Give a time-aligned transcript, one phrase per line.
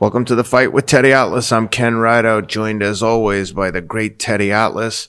[0.00, 1.52] Welcome to the fight with Teddy Atlas.
[1.52, 5.08] I'm Ken Rideout, joined as always by the great Teddy Atlas.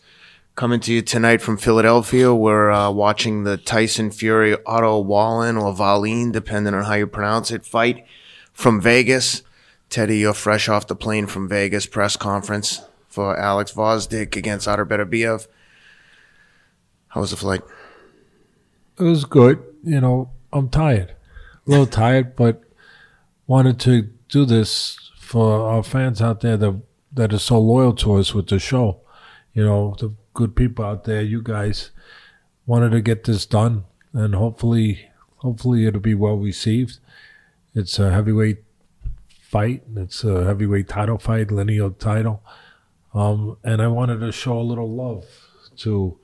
[0.53, 2.35] Coming to you tonight from Philadelphia.
[2.35, 7.49] We're uh, watching the Tyson Fury Otto Wallin or Wallin, depending on how you pronounce
[7.49, 8.05] it, fight
[8.53, 9.41] from Vegas.
[9.89, 14.85] Teddy, you're fresh off the plane from Vegas press conference for Alex Gvozdyk against Artur
[14.85, 15.47] Beterbiev.
[17.07, 17.61] How was the flight?
[18.99, 19.63] It was good.
[19.83, 21.15] You know, I'm tired,
[21.65, 22.61] a little tired, but
[23.47, 28.13] wanted to do this for our fans out there that that are so loyal to
[28.15, 28.99] us with the show.
[29.53, 31.91] You know, the good people out there, you guys
[32.65, 36.99] wanted to get this done, and hopefully, hopefully it'll be well received.
[37.73, 38.63] It's a heavyweight
[39.41, 39.83] fight.
[39.95, 42.43] It's a heavyweight title fight, lineal title,
[43.13, 45.25] um, and I wanted to show a little love
[45.77, 46.19] to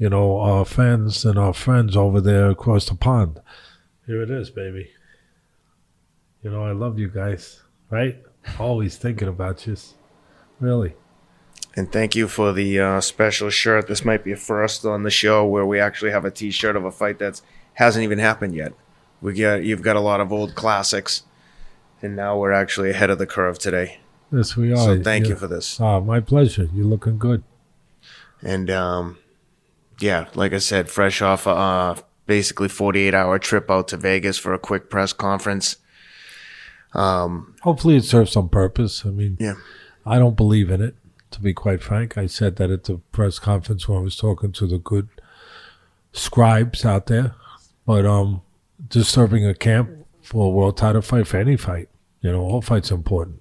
[0.00, 3.38] you know, our fans and our friends over there across the pond.
[4.06, 4.88] Here it is, baby.
[6.42, 7.60] You know, I love you guys,
[7.90, 8.18] right?
[8.58, 9.76] Always thinking about you.
[10.58, 10.94] Really.
[11.76, 13.86] And thank you for the uh, special shirt.
[13.86, 16.84] This might be a first on the show where we actually have a T-shirt of
[16.84, 17.40] a fight that
[17.74, 18.72] hasn't even happened yet.
[19.20, 21.22] We get you've got a lot of old classics,
[22.02, 24.00] and now we're actually ahead of the curve today.
[24.32, 24.76] Yes, we are.
[24.76, 25.30] So thank Yeah.
[25.30, 25.78] you for this.
[25.80, 26.68] Ah, my pleasure.
[26.72, 27.44] You're looking good.
[28.42, 29.18] And um,
[30.00, 31.96] yeah, like I said, fresh off a uh,
[32.26, 35.76] basically 48 hour trip out to Vegas for a quick press conference.
[36.92, 39.04] Um, Hopefully, it serves some purpose.
[39.06, 39.54] I mean, Yeah.
[40.06, 40.96] I don't believe in it,
[41.30, 42.16] to be quite frank.
[42.18, 45.08] I said that at the press conference when I was talking to the good
[46.12, 47.34] scribes out there.
[47.86, 48.42] But um,
[48.88, 49.90] disturbing a camp
[50.22, 51.88] for a world title fight, for any fight,
[52.20, 53.40] you know, all fights are important.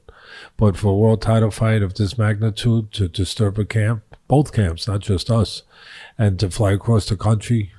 [0.58, 4.88] But for a world title fight of this magnitude, to disturb a camp, both camps,
[4.88, 5.64] not just us,
[6.18, 7.72] and to fly across the country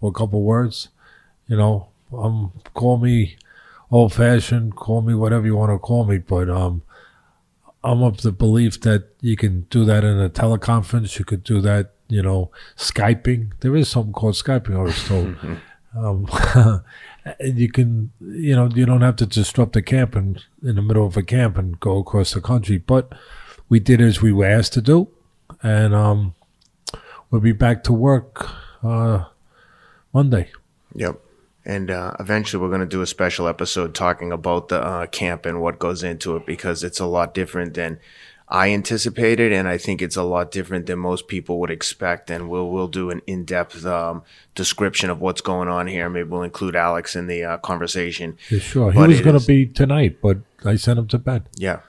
[0.00, 0.88] for a couple words,
[1.48, 3.36] you know, um, call me
[3.90, 6.82] old fashioned, call me whatever you want to call me, but um,
[7.84, 11.18] I'm of the belief that you can do that in a teleconference.
[11.18, 13.52] You could do that, you know, Skyping.
[13.60, 15.36] There is something called Skyping, I was told.
[15.96, 16.26] um,
[17.40, 20.82] and you can, you know, you don't have to disrupt a camp and in the
[20.82, 22.78] middle of a camp and go across the country.
[22.78, 23.12] But
[23.68, 25.08] we did as we were asked to do,
[25.62, 26.34] and um,
[27.30, 28.48] we'll be back to work
[28.82, 29.24] uh,
[30.12, 30.50] Monday.
[30.94, 31.20] Yep.
[31.66, 35.44] And uh, eventually, we're going to do a special episode talking about the uh, camp
[35.44, 37.98] and what goes into it because it's a lot different than
[38.48, 42.30] I anticipated, and I think it's a lot different than most people would expect.
[42.30, 44.22] And we'll we'll do an in depth um,
[44.54, 46.08] description of what's going on here.
[46.08, 48.38] Maybe we'll include Alex in the uh, conversation.
[48.48, 48.92] Yeah, sure.
[48.92, 51.48] He But was going to be tonight, but I sent him to bed.
[51.56, 51.80] Yeah,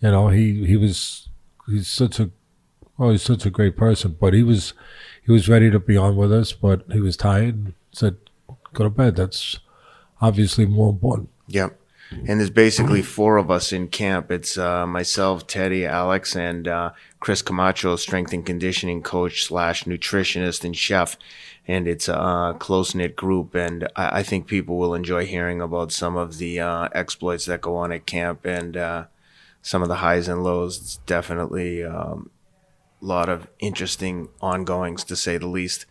[0.00, 1.28] you know he he was
[1.66, 2.30] he's such a
[2.98, 4.72] oh he's such a great person but he was
[5.24, 8.16] he was ready to be on with us but he was tired and said
[8.76, 9.58] go to bed that's
[10.20, 11.78] obviously more important Yep.
[12.10, 14.30] And there's basically four of us in camp.
[14.30, 20.64] It's uh, myself, Teddy, Alex, and uh, Chris Camacho, strength and conditioning coach slash nutritionist
[20.64, 21.16] and chef.
[21.66, 23.56] And it's a close knit group.
[23.56, 27.60] And I, I think people will enjoy hearing about some of the uh, exploits that
[27.60, 29.06] go on at camp and uh,
[29.60, 30.80] some of the highs and lows.
[30.80, 32.30] It's definitely um,
[33.02, 35.86] a lot of interesting ongoings, to say the least.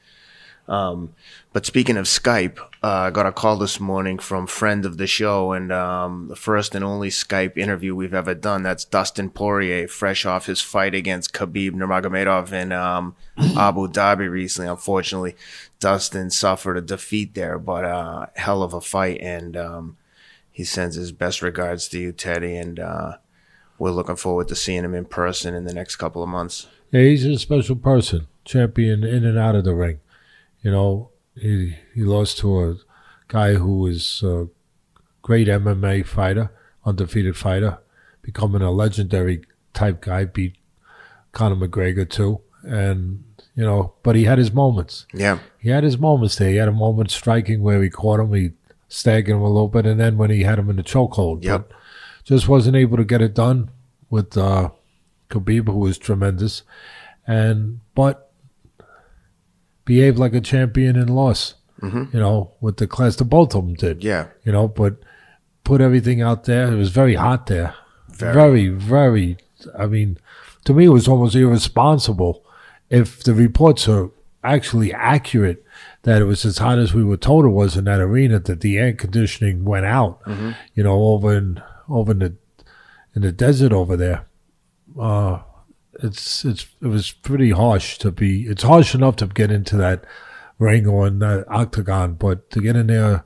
[0.67, 1.13] Um,
[1.55, 5.07] but speaking of Skype, uh, I got a call this morning from friend of the
[5.07, 8.61] show, and um, the first and only Skype interview we've ever done.
[8.61, 14.69] That's Dustin Poirier, fresh off his fight against Khabib Nurmagomedov in um, Abu Dhabi recently.
[14.69, 15.37] Unfortunately,
[15.79, 19.95] Dustin suffered a defeat there, but uh, hell of a fight, and um,
[20.51, 23.13] he sends his best regards to you, Teddy, and uh,
[23.79, 26.67] we're looking forward to seeing him in person in the next couple of months.
[26.91, 30.01] yeah he's a special person champion in and out of the ring
[30.61, 32.75] you know he he lost to a
[33.27, 34.47] guy who was a
[35.21, 36.51] great mma fighter
[36.85, 37.79] undefeated fighter
[38.21, 39.41] becoming a legendary
[39.73, 40.55] type guy beat
[41.31, 43.23] conor mcgregor too and
[43.55, 46.49] you know but he had his moments Yeah, he had his moments there.
[46.49, 48.51] He had a moment striking where he caught him, he
[48.87, 51.69] staggered him a little bit, and then when he had him in the chokehold, Yep.
[51.69, 51.77] but
[52.23, 53.69] just wasn't able to get it done
[54.09, 54.69] with uh,
[55.29, 56.63] Khabib, who was tremendous,
[57.27, 58.31] and but
[59.85, 61.55] behaved like a champion and lost.
[61.81, 62.13] Mhm.
[62.13, 64.03] You know, with the class, the both of them did.
[64.03, 64.95] yeah, You know, but
[65.63, 66.71] put everything out there.
[66.71, 67.73] It was very hot there.
[68.09, 68.33] Very.
[68.33, 69.37] very, very.
[69.77, 70.17] I mean,
[70.63, 72.43] to me, it was almost irresponsible
[72.89, 74.09] if the reports are
[74.43, 75.63] actually accurate
[76.03, 78.61] that it was as hot as we were told it was in that arena that
[78.61, 80.19] the air conditioning went out.
[80.75, 82.33] You know, over in over in the
[83.15, 84.25] in the desert over there.
[84.99, 85.39] Uh,
[86.03, 88.43] it's it's it was pretty harsh to be.
[88.43, 90.05] It's harsh enough to get into that
[90.57, 93.25] ring or in that octagon, but to get in there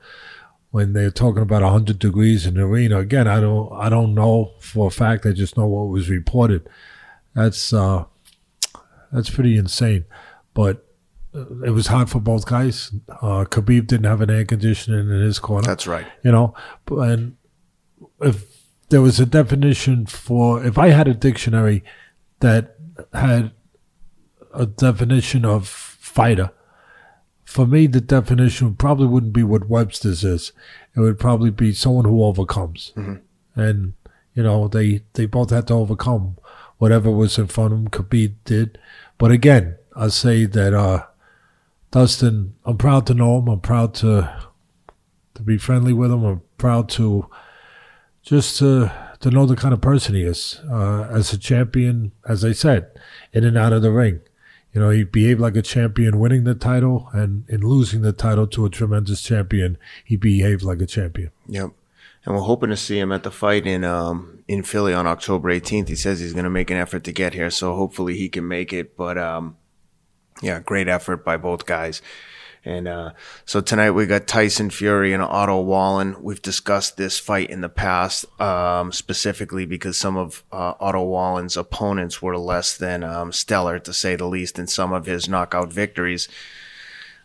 [0.71, 2.99] when they're talking about 100 degrees in the arena.
[2.99, 5.25] Again, I don't I don't know for a fact.
[5.25, 6.67] I just know what was reported.
[7.35, 8.05] That's uh,
[9.11, 10.05] that's pretty insane.
[10.53, 10.85] But
[11.33, 12.91] uh, it was hot for both guys.
[13.09, 15.67] Uh, Khabib didn't have an air conditioning in his corner.
[15.67, 16.05] That's right.
[16.23, 16.53] You know,
[16.89, 17.37] and
[18.21, 18.45] if
[18.89, 21.83] there was a definition for, if I had a dictionary
[22.39, 22.75] that
[23.13, 23.51] had
[24.53, 26.51] a definition of fighter,
[27.43, 30.51] for me, the definition probably wouldn't be what Webster's is.
[30.95, 32.93] It would probably be someone who overcomes.
[32.95, 33.59] Mm-hmm.
[33.59, 33.93] And,
[34.35, 36.37] you know, they, they both had to overcome
[36.77, 37.89] whatever was in front of them.
[37.89, 38.79] Khabib did.
[39.17, 41.05] But again, I'll say that uh,
[41.91, 43.47] Dustin, I'm proud to know him.
[43.47, 44.47] I'm proud to
[45.35, 46.23] to be friendly with him.
[46.23, 47.29] I'm proud to
[48.21, 52.11] just to to know the kind of person he is uh, as a champion.
[52.27, 52.89] As I said,
[53.33, 54.21] in and out of the ring,
[54.73, 58.47] you know, he behaved like a champion, winning the title, and in losing the title
[58.47, 61.31] to a tremendous champion, he behaved like a champion.
[61.47, 61.71] Yep.
[62.25, 65.49] And we're hoping to see him at the fight in um, in Philly on October
[65.49, 65.87] 18th.
[65.87, 68.47] He says he's going to make an effort to get here, so hopefully he can
[68.47, 68.95] make it.
[68.97, 69.57] But um,
[70.41, 72.01] yeah, great effort by both guys.
[72.65, 73.11] And uh,
[73.45, 76.15] so tonight we got Tyson Fury and Otto Wallin.
[76.21, 81.55] We've discussed this fight in the past, um, specifically because some of uh, Otto Wallin's
[81.55, 85.71] opponents were less than um, stellar, to say the least, in some of his knockout
[85.71, 86.27] victories.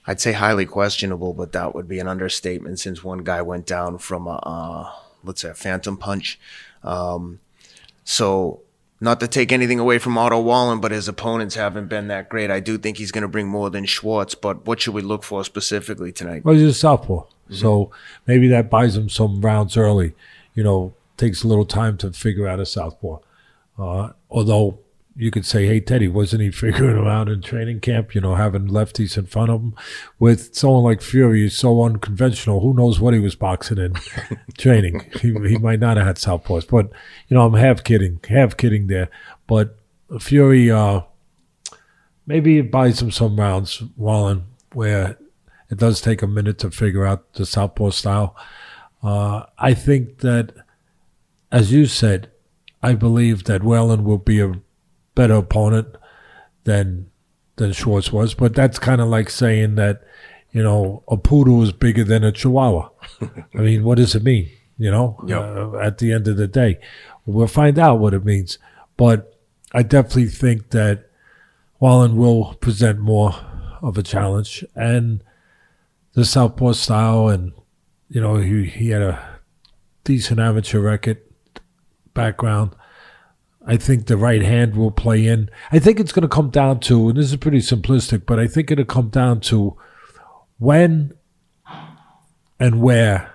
[0.07, 3.99] I'd say highly questionable, but that would be an understatement since one guy went down
[3.99, 4.93] from a, uh,
[5.25, 6.39] let's say, a phantom punch.
[6.83, 7.41] Um,
[8.05, 8.61] so
[9.05, 12.51] not to take anything away from Otto Wallin, but his opponents haven't been that great.
[12.51, 15.23] I do think he's going to bring more than Schwartz, but what should we look
[15.23, 16.45] for specifically tonight?
[16.45, 17.55] Well, he's a southpaw, mm-hmm.
[17.55, 17.91] so
[18.27, 20.15] maybe that buys him some rounds early.
[20.55, 23.19] You know, takes a little time to figure out a southpaw.
[23.79, 24.79] Uh, although
[25.17, 28.35] you could say, hey, Teddy, wasn't he figuring them out in training camp, you know,
[28.35, 29.75] having lefties in front of him?
[30.19, 33.95] With someone like Fury, so unconventional, who knows what he was boxing in
[34.59, 35.09] training?
[35.21, 36.69] He, he might not have had southpaws.
[36.69, 36.91] But,
[37.29, 39.09] you know, I'm half kidding, half kidding there.
[39.47, 39.79] But
[40.19, 41.03] Fury, uh,
[42.27, 45.19] maybe it buys him some rounds, Wallin, where
[45.71, 48.37] it does take a minute to figure out the southpaw style.
[49.03, 50.53] Uh, I think that,
[51.53, 52.31] as you said,
[52.83, 54.61] I believe that Wallin will be a
[55.15, 55.89] better opponent
[56.65, 57.11] than
[57.57, 58.35] than Schwartz was.
[58.35, 60.03] But that's kind of like saying that,
[60.51, 62.89] you know, a poodle is bigger than a chihuahua.
[63.55, 64.51] I mean, what does it mean?
[64.77, 65.41] You know, yep.
[65.41, 66.81] uh, at the end of the day,
[67.27, 68.59] we'll find out what it means.
[68.97, 69.39] But
[69.73, 71.09] I definitely think that
[71.79, 73.35] Wallin will present more
[73.83, 75.23] of a challenge and
[76.15, 77.53] the southpaw style, and
[78.09, 79.39] you know, he he had a
[80.03, 81.21] decent amateur record
[82.15, 82.75] background.
[83.67, 85.49] I think the right hand will play in.
[85.73, 88.47] I think it's going to come down to, and this is pretty simplistic, but I
[88.47, 89.77] think it'll come down to
[90.59, 91.15] when
[92.61, 93.33] and where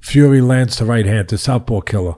[0.00, 2.14] Fury lands the right hand, the southpaw killer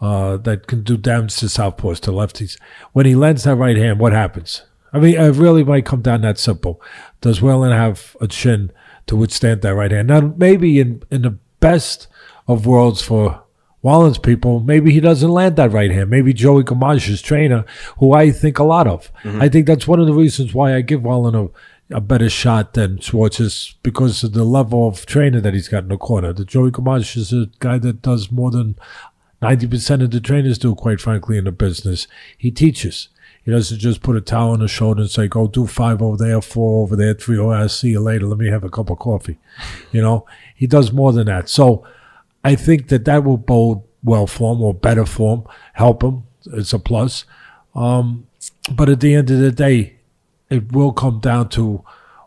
[0.00, 2.58] uh, that can do damage to southpaws, to lefties.
[2.92, 4.62] When he lands that right hand, what happens?
[4.92, 6.82] I mean, it really might come down that simple.
[7.20, 8.72] Does Wallin have a chin
[9.06, 10.08] to withstand that right hand?
[10.08, 12.08] Now, maybe in, in the best
[12.48, 13.42] of worlds for
[13.82, 16.10] Wallin's people, maybe he doesn't land that right hand.
[16.10, 17.64] Maybe Joey Gamache's trainer,
[17.98, 19.12] who I think a lot of.
[19.22, 19.40] Mm-hmm.
[19.40, 22.74] I think that's one of the reasons why I give Wallin a, a better shot
[22.74, 26.32] than Schwartz is because of the level of trainer that he's got in the corner.
[26.32, 28.76] The Joey Gamache is a guy that does more than
[29.40, 32.06] 90% of the trainers do, quite frankly, in the business.
[32.36, 33.08] He teaches.
[33.42, 36.18] He doesn't just put a towel on his shoulder and say, go do five over
[36.18, 38.26] there, four over there, three over there, see you later.
[38.26, 39.38] Let me have a cup of coffee.
[39.90, 41.48] You know, he does more than that.
[41.48, 41.86] So,
[42.44, 45.44] I think that that will bode well for him or better for him,
[45.74, 46.24] help him.
[46.52, 47.24] It's a plus.
[47.74, 48.26] Um,
[48.72, 49.96] but at the end of the day,
[50.48, 51.84] it will come down to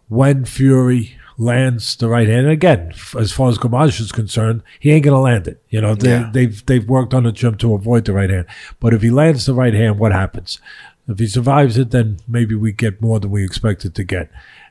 [0.07, 2.41] when Fury lands the right hand.
[2.41, 5.61] And again, as far as Gamache is concerned, he ain't gonna land it.
[5.69, 6.29] You know, they, yeah.
[6.31, 8.45] they've they've worked on the gym to avoid the right hand.
[8.79, 10.59] But if he lands the right hand, what happens?
[11.07, 14.29] If he survives it, then maybe we get more than we expected to get.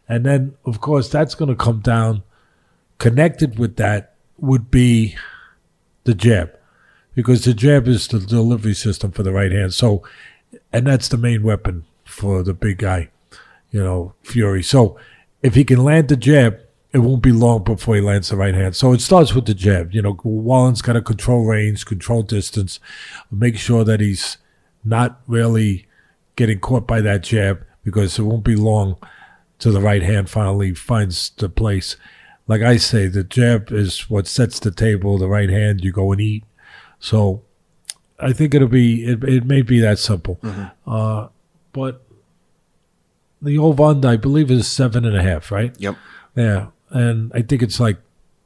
[0.09, 2.23] And then, of course, that's going to come down.
[2.99, 5.17] Connected with that would be
[6.05, 6.53] the jab,
[7.15, 9.75] because the jab is the delivery system for the right hand.
[9.75, 10.03] So,
[10.73, 13.11] and that's the main weapon for the big guy,
[13.71, 14.63] you know, Fury.
[14.63, 14.97] So,
[15.43, 16.59] if he can land the jab,
[16.93, 18.77] it won't be long before he lands the right hand.
[18.77, 19.95] So it starts with the jab.
[19.95, 22.79] You know, Wallin's got to control range, control distance,
[23.31, 24.37] make sure that he's
[24.85, 25.87] not really
[26.37, 28.97] getting caught by that jab because it won't be long
[29.59, 31.97] till the right hand finally finds the place
[32.47, 35.19] like I say, the jab is what sets the table.
[35.19, 36.45] The right hand, you go and eat.
[36.99, 37.43] So
[38.19, 39.23] I think it'll be it.
[39.25, 40.37] It may be that simple.
[40.43, 40.91] Mm-hmm.
[40.91, 41.29] Uh,
[41.73, 42.05] but
[43.41, 45.51] the over I believe, is seven and a half.
[45.51, 45.75] Right?
[45.79, 45.97] Yep.
[46.37, 47.99] Yeah, and I think it's like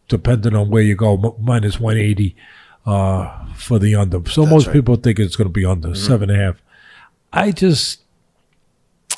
[0.08, 2.36] depending on where you go, m- minus 180
[2.84, 4.24] uh, for the under.
[4.30, 4.72] So most right.
[4.74, 6.62] people think it's going to be under seven and a half.
[7.32, 8.02] I just,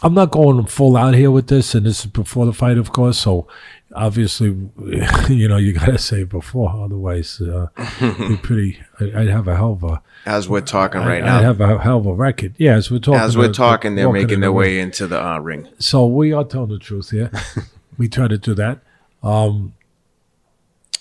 [0.02, 2.92] I'm not going full out here with this, and this is before the fight, of
[2.92, 3.18] course.
[3.18, 3.46] So
[3.94, 4.48] obviously,
[5.28, 7.68] you know, you got to say before, otherwise, uh,
[8.00, 8.78] be pretty.
[9.00, 10.02] I- I'd have a hell of a.
[10.26, 11.38] As we're talking right now.
[11.38, 12.54] I'd have a hell of a record.
[12.58, 13.20] Yeah, as we're talking.
[13.20, 15.68] as we're talking, they're making their way into the uh, ring.
[15.78, 17.30] so we are telling the truth here.
[17.96, 18.80] we try to do that.
[19.22, 19.74] Um,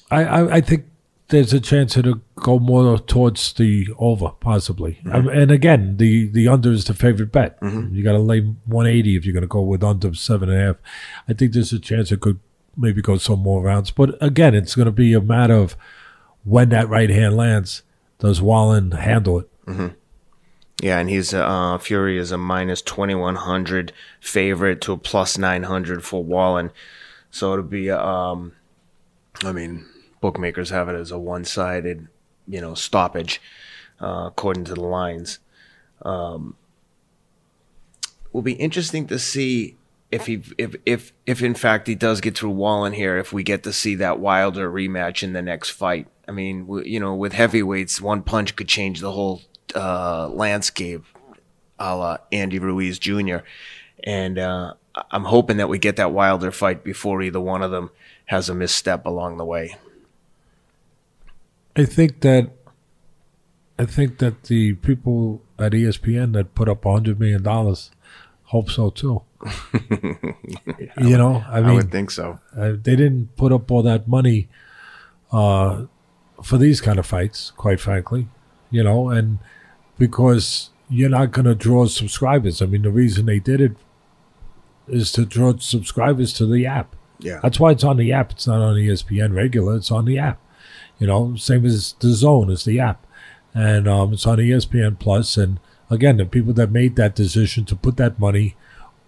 [0.10, 0.86] I, I I think
[1.30, 5.00] there's a chance to go more towards the over, possibly.
[5.12, 7.58] Um, and again, the the under is the favorite bet.
[7.62, 10.66] You got to lay 180 if you're going to go with under seven and a
[10.68, 10.76] half.
[11.28, 12.40] I think there's a chance it could
[12.78, 13.92] maybe go some more rounds.
[13.92, 15.76] But again, it's going to be a matter of
[16.44, 17.84] when that right hand lands.
[18.20, 19.50] Does Wallin handle it?
[20.82, 25.38] Yeah, and he's uh, Fury is a minus twenty one hundred favorite to a plus
[25.38, 26.72] nine hundred for Wallin.
[27.32, 28.54] So it'll be, um,
[29.44, 29.86] I mean,
[30.22, 32.08] bookmakers have it as a one sided,
[32.48, 33.42] you know, stoppage
[34.00, 35.40] uh, according to the lines.
[36.04, 36.56] Um,
[38.32, 39.77] will be interesting to see
[40.12, 43.18] if he if if if in fact he does get through Wallin here.
[43.18, 46.08] If we get to see that Wilder rematch in the next fight.
[46.28, 49.42] I mean, you know, with heavyweights, one punch could change the whole
[49.76, 51.04] uh, landscape,
[51.80, 53.38] a la Andy Ruiz Jr.
[54.04, 54.74] And uh,
[55.12, 57.92] I'm hoping that we get that Wilder fight before either one of them
[58.26, 59.76] has a misstep along the way.
[61.76, 62.52] I think that
[63.80, 67.92] I think that the people at ESPN that put up hundred million dollars
[68.46, 69.22] hope so too.
[71.00, 72.40] you know, I I, mean, would think so.
[72.56, 74.50] uh, they didn't put up all that money
[75.32, 75.86] uh,
[76.44, 78.28] for these kind of fights, quite frankly.
[78.72, 79.40] You know, and
[79.98, 82.62] because you're not going to draw subscribers.
[82.62, 83.76] I mean, the reason they did it
[84.88, 86.96] is to draw subscribers to the app.
[87.20, 87.40] Yeah.
[87.42, 88.32] That's why it's on the app.
[88.32, 89.76] It's not on ESPN regular.
[89.76, 90.40] It's on the app.
[91.00, 93.06] You know, same as DAZN is the app,
[93.54, 95.38] and um, it's on ESPN Plus.
[95.38, 95.60] And
[95.92, 98.56] again, the people that made that decision to put that money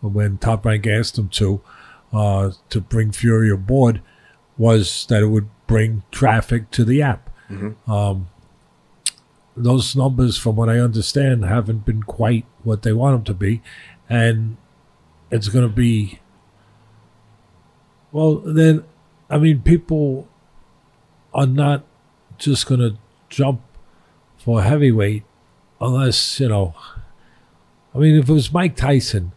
[0.01, 1.61] when Top Rank asked them to
[2.13, 4.01] uh, to bring Fury aboard
[4.57, 7.29] was that it would bring traffic to the app.
[7.87, 8.27] Um,
[9.55, 13.61] those numbers, from what I understand, haven't been quite what they want them to be,
[14.09, 14.57] and
[15.31, 16.19] it's going to be.
[18.11, 18.83] Well, then,
[19.29, 20.27] I mean, people
[21.33, 21.83] are not
[22.37, 22.97] just going to
[23.29, 23.61] jump
[24.37, 25.23] for heavyweight
[25.79, 26.73] unless, you know.
[27.93, 29.31] I mean, if it was Mike Tyson,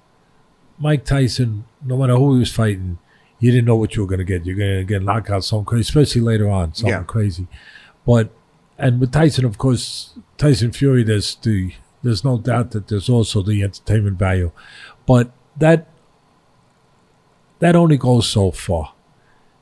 [0.82, 2.98] Mike Tyson, no matter who he was fighting,
[3.38, 4.44] you didn't know what you were going to get.
[4.44, 7.04] You're going to get knocked out something crazy, especially later on, something Yeah.
[7.04, 7.46] crazy.
[8.04, 8.30] But,
[8.78, 11.72] and with Tyson, of course, Tyson Fury, there's the,
[12.02, 14.50] there's no doubt that there's also the entertainment value.
[15.06, 15.86] But that,
[17.60, 18.92] that only goes so far.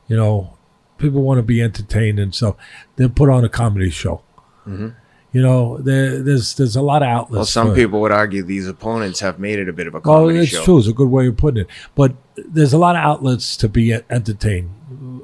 [0.08, 0.56] You know,
[0.96, 2.56] people want to be entertained and so
[2.96, 4.22] they put on a comedy show.
[4.66, 4.88] Mm-hmm.
[5.32, 7.30] You know, there, there's there's a lot of outlets.
[7.32, 10.28] Well, some people would argue these opponents have made it a bit of a Well,
[10.28, 10.64] it's show.
[10.64, 10.78] true.
[10.78, 11.68] It's a good way of putting it.
[11.94, 14.70] But there's a lot of outlets to be entertained.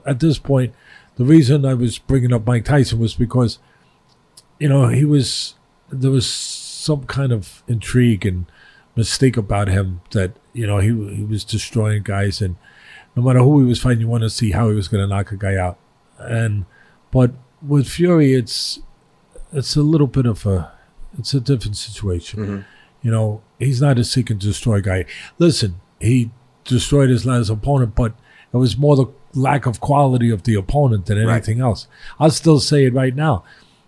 [0.07, 0.75] At this point,
[1.17, 3.59] the reason I was bringing up Mike Tyson was because,
[4.61, 5.55] you know, he was
[5.91, 8.47] there was some kind of intrigue and
[8.95, 12.57] mistake about him that you know he he was destroying guys and
[13.17, 15.09] no matter who he was fighting, you want to see how he was going to
[15.09, 15.79] knock a guy out.
[16.19, 16.65] And
[17.11, 17.33] but
[17.63, 18.81] with Fury, it's
[19.57, 20.73] it's a little bit of a
[21.19, 22.41] it's a different situation.
[22.41, 22.61] Mm-hmm.
[23.03, 25.05] You know, he's not a seek and destroy guy.
[25.39, 26.31] Listen, he
[26.65, 28.15] destroyed his last opponent, but
[28.53, 31.35] it was more the lack of quality of the opponent than Right.
[31.35, 31.87] anything else.
[32.19, 33.45] I'll still say it right now.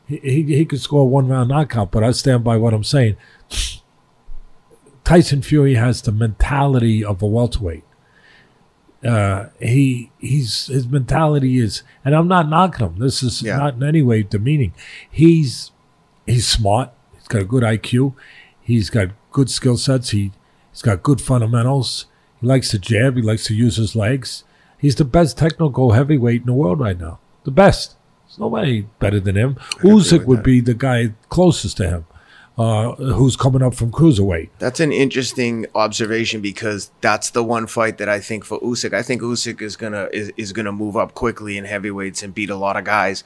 [0.06, 3.16] He, he, he could score one round knockout, but I stand by what I'm saying.
[5.04, 7.84] Tyson Fury has the mentality of a welterweight.
[9.04, 12.98] Uh, he he's his mentality is, and I'm not knocking him.
[12.98, 13.56] This is Yeah.
[13.58, 14.72] not in any way demeaning.
[15.08, 15.70] He's
[16.26, 16.90] he's smart.
[17.14, 18.14] He's got a good IQ.
[18.60, 20.10] He's got good skill sets.
[20.10, 20.32] He
[20.72, 22.06] he's got good fundamentals.
[22.40, 23.16] He likes to jab.
[23.16, 24.42] He likes to use his legs.
[24.78, 27.18] He's the best technical heavyweight in the world right now.
[27.44, 27.94] The best.
[28.26, 29.56] There's nobody better than him.
[29.78, 30.44] agree Usyk would that.
[30.44, 32.04] be the guy closest to him,
[32.58, 34.48] uh, who's coming up from cruiserweight.
[34.58, 38.92] That's an interesting observation because that's the one fight that I think for Usyk.
[38.92, 42.50] I think Usyk is gonna is, is gonna move up quickly in heavyweights and beat
[42.50, 43.22] a lot of guys.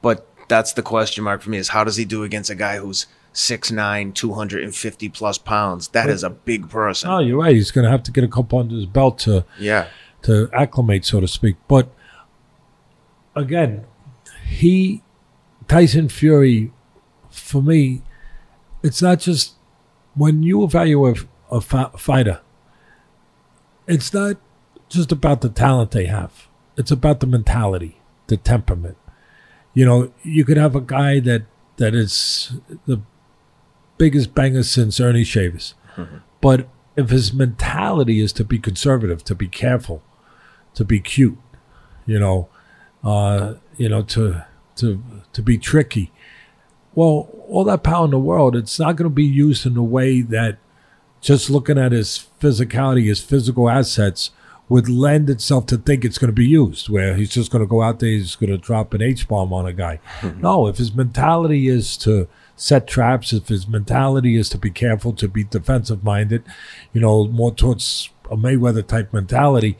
[0.00, 2.78] But that's the question mark for me is how does he do against a guy
[2.78, 5.88] who's 6'9", 250 plus pounds?
[5.88, 7.10] That is a big person.
[7.10, 7.54] Oh, you're right.
[7.54, 9.88] He's going to have to get a couple under his belt to Yeah.
[10.22, 11.56] to acclimate, so to speak.
[11.68, 11.90] But
[13.34, 13.84] again,
[14.46, 15.02] he
[15.68, 16.72] Tyson Fury,
[17.30, 18.02] for me,
[18.82, 19.54] it's not just
[20.14, 21.18] when you evaluate
[21.50, 22.40] a, a fi- fighter.
[23.86, 24.36] It's not
[24.88, 26.48] just about the talent they have.
[26.76, 28.00] It's about the mentality.
[28.28, 28.96] the temperament.
[29.74, 31.42] You know, you could have a guy that
[31.76, 32.52] that is
[32.86, 33.00] the
[33.96, 35.74] biggest banger since Ernie Shavers,
[36.40, 40.02] but if his mentality is to be conservative, to be careful,
[40.74, 41.38] to be cute,
[42.06, 42.48] you know,
[43.04, 44.44] uh, you know, to
[44.76, 46.12] to to be tricky.
[46.94, 49.82] Well, all that power in the world, it's not going to be used in a
[49.82, 50.58] way that
[51.20, 54.30] just looking at his physicality, his physical assets,
[54.68, 56.88] would lend itself to think it's going to be used.
[56.88, 59.52] Where he's just going to go out there, he's going to drop an H bomb
[59.52, 60.00] on a guy.
[60.20, 60.40] Mm-hmm.
[60.40, 65.12] No, if his mentality is to set traps, if his mentality is to be careful,
[65.14, 66.44] to be defensive minded,
[66.92, 69.78] you know, more towards a Mayweather type mentality,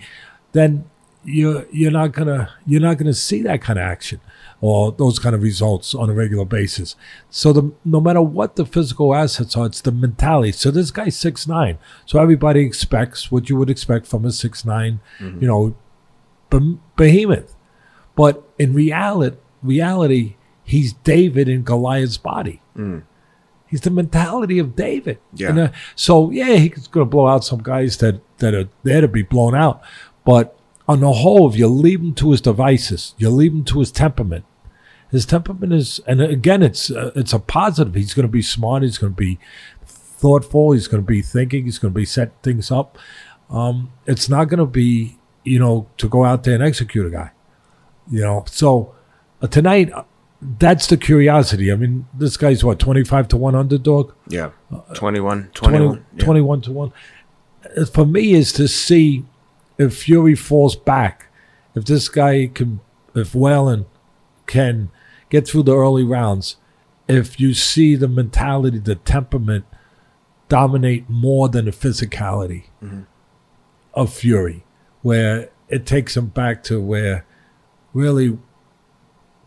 [0.52, 0.88] then
[1.24, 4.20] you're you're not gonna you're not gonna see that kind of action
[4.60, 6.96] or those kind of results on a regular basis.
[7.30, 10.52] So the no matter what the physical assets are, it's the mentality.
[10.52, 11.78] So this guy's six nine.
[12.06, 15.76] So everybody expects what you would expect from a six nine, you know,
[16.50, 17.54] beh- behemoth.
[18.16, 22.60] But in reality, reality, he's David in Goliath's body.
[23.68, 25.18] He's the mentality of David.
[25.34, 25.50] Yeah.
[25.50, 29.02] And, uh, so yeah, he's going to blow out some guys that that are there
[29.02, 29.82] to be blown out.
[30.24, 33.80] But on the whole, if you leave him to his devices, you leave him to
[33.80, 34.46] his temperament.
[35.10, 37.94] His temperament is, and again, it's uh, it's a positive.
[37.94, 38.82] He's going to be smart.
[38.82, 39.38] He's going to be
[39.86, 40.72] thoughtful.
[40.72, 41.64] He's going to be thinking.
[41.64, 42.98] He's going to be setting things up.
[43.48, 47.10] Um, it's not going to be, you know, to go out there and execute a
[47.10, 47.30] guy.
[48.10, 48.94] You know, so
[49.40, 50.04] uh, tonight, uh,
[50.40, 51.72] that's the curiosity.
[51.72, 54.12] I mean, this guy's what twenty five to one underdog.
[54.28, 54.50] Yeah.
[54.94, 55.84] 21, 20
[56.16, 56.24] yeah.
[56.24, 56.92] 21 to 1.
[57.78, 59.24] Uh, For me, is to see
[59.78, 61.28] if Fury falls back,
[61.74, 62.80] if this guy can,
[63.14, 63.86] if Wallin
[64.46, 64.90] can
[65.30, 66.56] get through the early rounds,
[67.06, 69.64] if you see the mentality, the temperament
[70.48, 73.02] dominate more than the physicality mm-hmm.
[73.94, 74.64] of Fury,
[75.02, 77.26] where it takes him back to where
[77.92, 78.38] really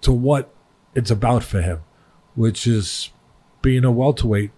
[0.01, 0.53] to what
[0.95, 1.81] it's about for him,
[2.36, 3.12] which is
[3.62, 4.51] being a welterweight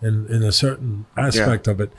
[0.00, 1.92] in, in a certain aspect of it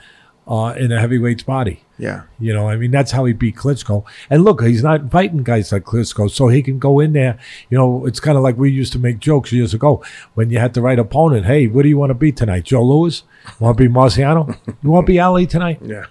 [0.46, 1.82] uh, in a heavyweight's body.
[1.98, 2.22] Yeah.
[2.38, 4.04] You know, I mean, that's how he beat Klitschko.
[4.28, 7.38] And look, he's not fighting guys like Klitschko, so he can go in there.
[7.70, 10.02] You know, it's kind of like we used to make jokes years ago
[10.34, 11.46] when you had the right opponent.
[11.46, 12.64] Hey, what do you want to be tonight?
[12.64, 13.22] Joe Louis?
[13.60, 14.58] Want to be Marciano?
[14.82, 15.80] You want to be Ali tonight?
[15.84, 16.06] Yeah.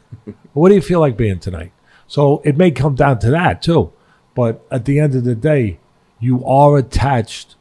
[0.54, 1.74] What do you feel like being tonight?
[2.08, 3.92] So it may come down to that too.
[4.36, 5.80] But at the end of the day,
[6.20, 7.56] you are attached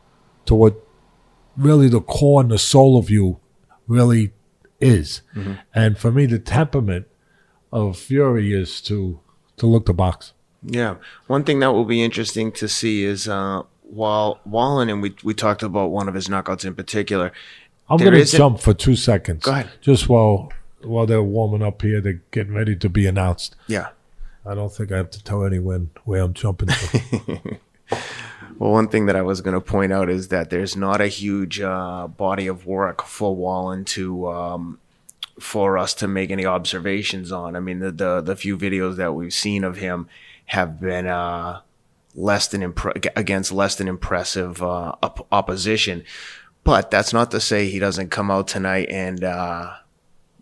[0.47, 0.77] to what
[1.57, 3.41] really the core and the soul of you
[3.87, 4.33] really
[4.83, 5.23] is.
[5.75, 7.07] And for me, the temperament
[7.73, 9.21] of Fury is to
[9.57, 10.33] to look the box.
[10.63, 10.97] Yeah.
[11.27, 15.35] One thing that will be interesting to see is uh, while Wallin, and we, we
[15.35, 17.33] talked about one of his knockouts in particular.
[17.89, 19.45] I'm going to jump for two seconds.
[19.45, 19.71] Go ahead.
[19.81, 23.57] Just while while they're warming up here, they're getting ready to be announced.
[23.67, 23.89] Yeah.
[24.45, 27.59] I don't think I have to tell anyone where I'm jumping to.
[28.63, 31.09] Well, one thing that I was going to point out is that there's not a
[31.09, 34.79] huge uh, body of work for Wallin to um,
[35.41, 37.57] for us to make any observations on.
[37.57, 40.07] I mean, the the, the few videos that we've seen of him
[40.45, 41.63] have been uh,
[42.15, 46.05] less than impre- against less than impressive uh, op- opposition.
[46.63, 49.73] But that's not to say he doesn't come out tonight and uh,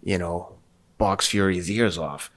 [0.03, 0.57] you know
[0.99, 2.31] box Fury's ears off.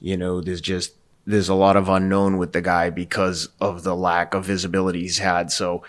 [0.00, 0.92] You know, there's just
[1.26, 5.18] there's a lot of unknown with the guy because of the lack of visibility he's
[5.18, 5.50] had.
[5.50, 5.82] So,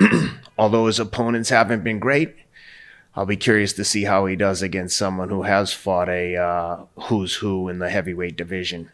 [0.58, 2.34] although his opponents haven't been great,
[3.14, 6.84] I'll be curious to see how he does against someone who has fought a uh,
[7.02, 8.92] who's who in the heavyweight division.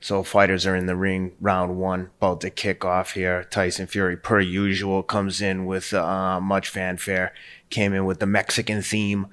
[0.00, 3.44] So fighters are in the ring, round one, about to kick off here.
[3.44, 7.32] Tyson Fury, per usual, comes in with uh, much fanfare.
[7.70, 9.28] Came in with the Mexican theme,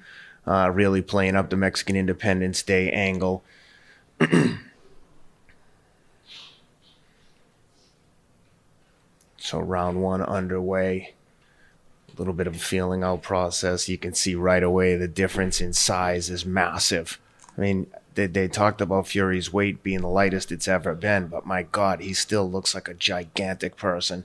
[0.46, 3.44] uh, really playing up the Mexican Independence Day angle.
[9.42, 11.14] So round one underway.
[12.14, 13.88] A little bit of a feeling out process.
[13.88, 17.18] You can see right away the difference in size is massive.
[17.58, 21.44] I mean, they, they talked about Fury's weight being the lightest it's ever been, but
[21.44, 24.24] my God, he still looks like a gigantic person.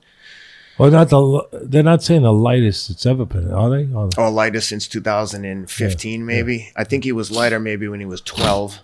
[0.78, 3.92] well, not the they're not saying the lightest it's ever been, are they?
[3.94, 4.22] Are they?
[4.22, 6.72] Or oh, lightest since 2015, maybe.
[6.76, 8.82] I think he was lighter maybe when he was 12.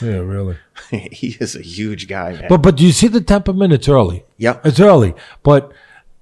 [0.00, 0.56] Yeah, really.
[0.90, 2.46] he is a huge guy, man.
[2.48, 3.72] But but do you see the temperament?
[3.72, 4.24] It's early.
[4.36, 5.72] Yeah, It's early, but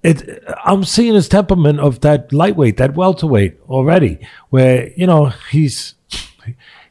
[0.03, 0.42] it.
[0.64, 4.18] I'm seeing his temperament of that lightweight, that welterweight already,
[4.50, 5.94] where you know he's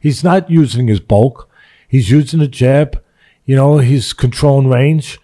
[0.00, 1.48] he's not using his bulk,
[1.88, 3.02] he's using the jab,
[3.44, 5.18] you know, he's controlling range,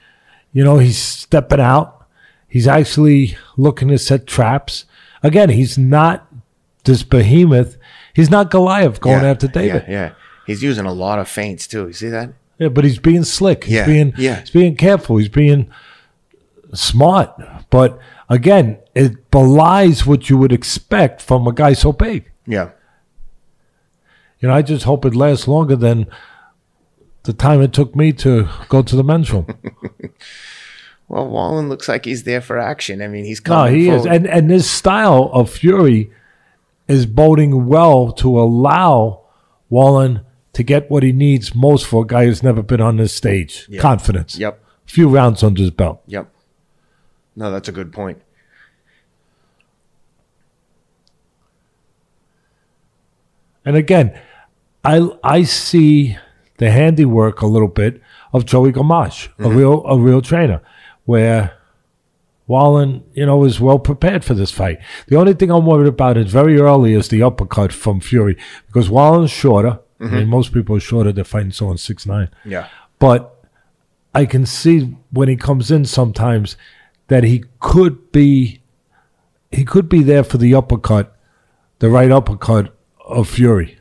[0.53, 2.07] you know, he's stepping out,
[2.49, 4.85] he's actually looking to set traps.
[5.23, 6.27] Again, he's not
[6.85, 7.77] this behemoth.
[8.15, 9.85] He's not Goliath going Yeah, after David.
[9.87, 10.13] Yeah, yeah.
[10.51, 11.87] He's using a lot of feints too.
[11.87, 12.33] You see that?
[12.59, 13.65] Yeah, but he's being slick.
[13.65, 14.41] He's Yeah, being yeah.
[14.41, 15.17] he's being careful.
[15.19, 15.71] He's being
[16.75, 17.31] smart.
[17.71, 22.31] But again, it belies what you would expect from a guy so big.
[22.47, 22.71] Yeah.
[24.41, 26.07] You know, I just hope it lasts longer than
[27.25, 29.47] the time it took me to go to the men's room.
[31.09, 33.03] Well, Wallin looks like he's there for action.
[33.03, 33.75] I mean, he's no, coming.
[33.75, 36.13] he is, and and this style of Fury
[36.87, 39.23] is boding well to allow
[39.69, 40.21] Wallin
[40.53, 43.67] to get what he needs most for a guy who's never been on this stage.
[43.69, 43.81] Yeah.
[43.81, 44.37] Confidence.
[44.37, 44.63] Yep.
[44.87, 46.03] A Few rounds under his belt.
[46.07, 46.33] Yep.
[47.37, 48.21] No, that's a good point.
[53.65, 54.19] And again,
[54.85, 56.17] I I see
[56.57, 58.01] the handiwork a little bit
[58.33, 59.57] of Joey Gamache, a mm-hmm.
[59.57, 60.63] real a real trainer,
[61.05, 61.57] where
[62.47, 64.79] Wallin, you know, is well prepared for this fight.
[65.07, 68.37] The only thing I'm worried about is very early is the uppercut from Fury
[68.67, 69.79] because Wallin's shorter.
[70.01, 70.31] I mean, mm-hmm.
[70.31, 71.13] most people are shorter.
[71.13, 72.69] They're fighting someone six nine, Yeah.
[72.99, 73.45] but
[74.15, 76.57] I can see when he comes in sometimes
[77.09, 78.63] that he could be
[79.51, 81.17] he could be there for the uppercut,
[81.81, 83.79] the right uppercut of Fury.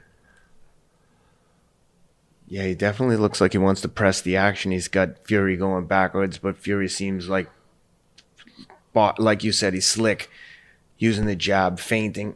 [2.47, 4.71] Yeah, he definitely looks like he wants to press the action.
[4.71, 7.47] He's got Fury going backwards, but Fury seems like,
[8.95, 10.31] like you said, he's slick,
[10.97, 12.33] using the jab, feinting.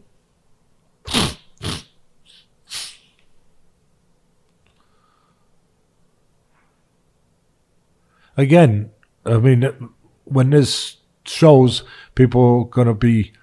[8.37, 8.91] Again,
[9.25, 9.89] I mean,
[10.25, 11.83] when this shows,
[12.15, 13.33] people are going to be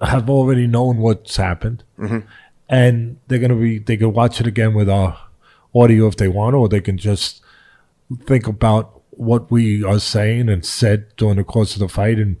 [0.00, 2.20] have already known what's happened, mm-hmm.
[2.68, 5.18] and they're going to be they can watch it again with our
[5.74, 7.42] audio if they want, or they can just
[8.24, 12.36] think about what we are saying and said during the course of the fight and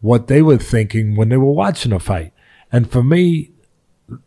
[0.00, 2.32] what they were thinking when they were watching the fight.
[2.72, 3.50] And for me,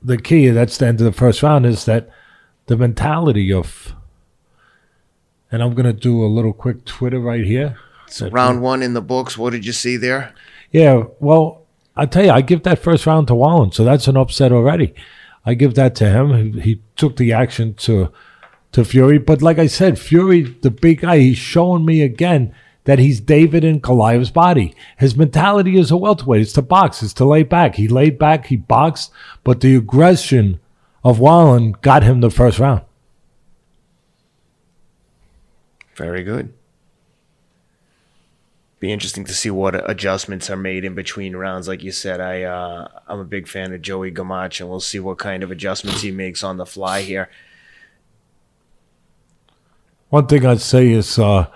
[0.01, 2.09] the key that's the end of the first round is that
[2.67, 3.93] the mentality of
[5.51, 7.77] and I'm gonna do a little quick Twitter right here.
[8.07, 9.37] So round one in the books.
[9.37, 10.33] What did you see there?
[10.71, 11.63] Yeah, well,
[11.95, 14.93] I tell you, I give that first round to Wallin, so that's an upset already.
[15.45, 16.53] I give that to him.
[16.53, 18.11] He, he took the action to
[18.73, 22.99] to Fury, but like I said, Fury, the big guy, he's showing me again that
[22.99, 24.75] he's David in Goliath's body.
[24.97, 26.41] His mentality is a welterweight.
[26.41, 27.03] It's to box.
[27.03, 27.75] It's to lay back.
[27.75, 28.45] He laid back.
[28.45, 29.11] He boxed,
[29.43, 30.59] but the aggression
[31.03, 32.81] of Wallin got him the first round.
[35.97, 36.53] Very good.
[38.79, 41.67] Be interesting to see what adjustments are made in between rounds.
[41.67, 44.99] Like you said, I uh, I'm a big fan of Joey Gamache, and we'll see
[44.99, 47.29] what kind of adjustments he makes on the fly here.
[50.09, 51.47] One thing I'd say is uh,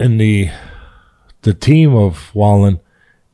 [0.00, 0.50] in the
[1.42, 2.80] the team of Wallin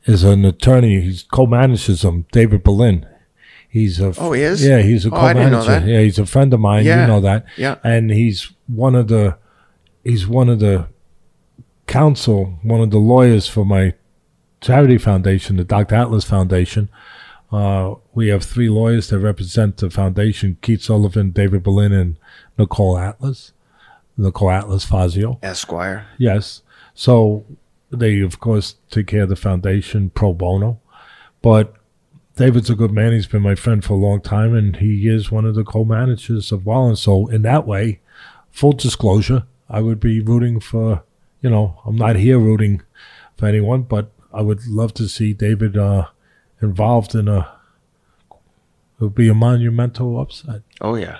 [0.05, 1.01] is an attorney.
[1.01, 2.27] He's co-manages them.
[2.31, 3.07] David Berlin.
[3.77, 4.65] He's a Oh, he is?
[4.67, 4.81] yeah.
[4.81, 5.87] He's a Oh, I didn't know co-manager.
[5.87, 5.93] that.
[5.93, 6.87] Yeah, he's a friend of mine.
[6.87, 7.03] Yeah.
[7.03, 7.45] You know that.
[7.59, 7.77] Yeah.
[7.85, 9.37] And he's one of the
[10.03, 10.87] he's one of the
[11.87, 13.93] counsel, one of the lawyers for my
[14.61, 15.95] charity foundation, the Dr.
[15.95, 16.89] Atlas Foundation.
[17.53, 22.17] Uh, we have three lawyers that represent the foundation: Keith Sullivan, David Berlin, and
[22.59, 23.53] Nicole Atlas.
[24.17, 25.39] Nicole Atlas Fazio.
[25.43, 26.07] Esquire.
[26.19, 26.63] Yes.
[26.95, 27.45] So
[27.91, 30.81] they, of course, take care of the foundation pro bono.
[31.43, 31.76] But
[32.37, 33.13] David's a good man.
[33.13, 36.53] He's been my friend for a long time, and he is one of the co-managers
[36.53, 36.95] of Wallin.
[36.97, 38.01] So in that way,
[38.51, 41.03] full disclosure, I would be rooting for.
[41.41, 42.83] You know, I'm not here rooting
[43.37, 46.07] for anyone, but I would love to see David uh,
[46.61, 47.53] involved in a.
[48.99, 50.63] It would be a monumental upset.
[50.81, 51.19] Oh yeah.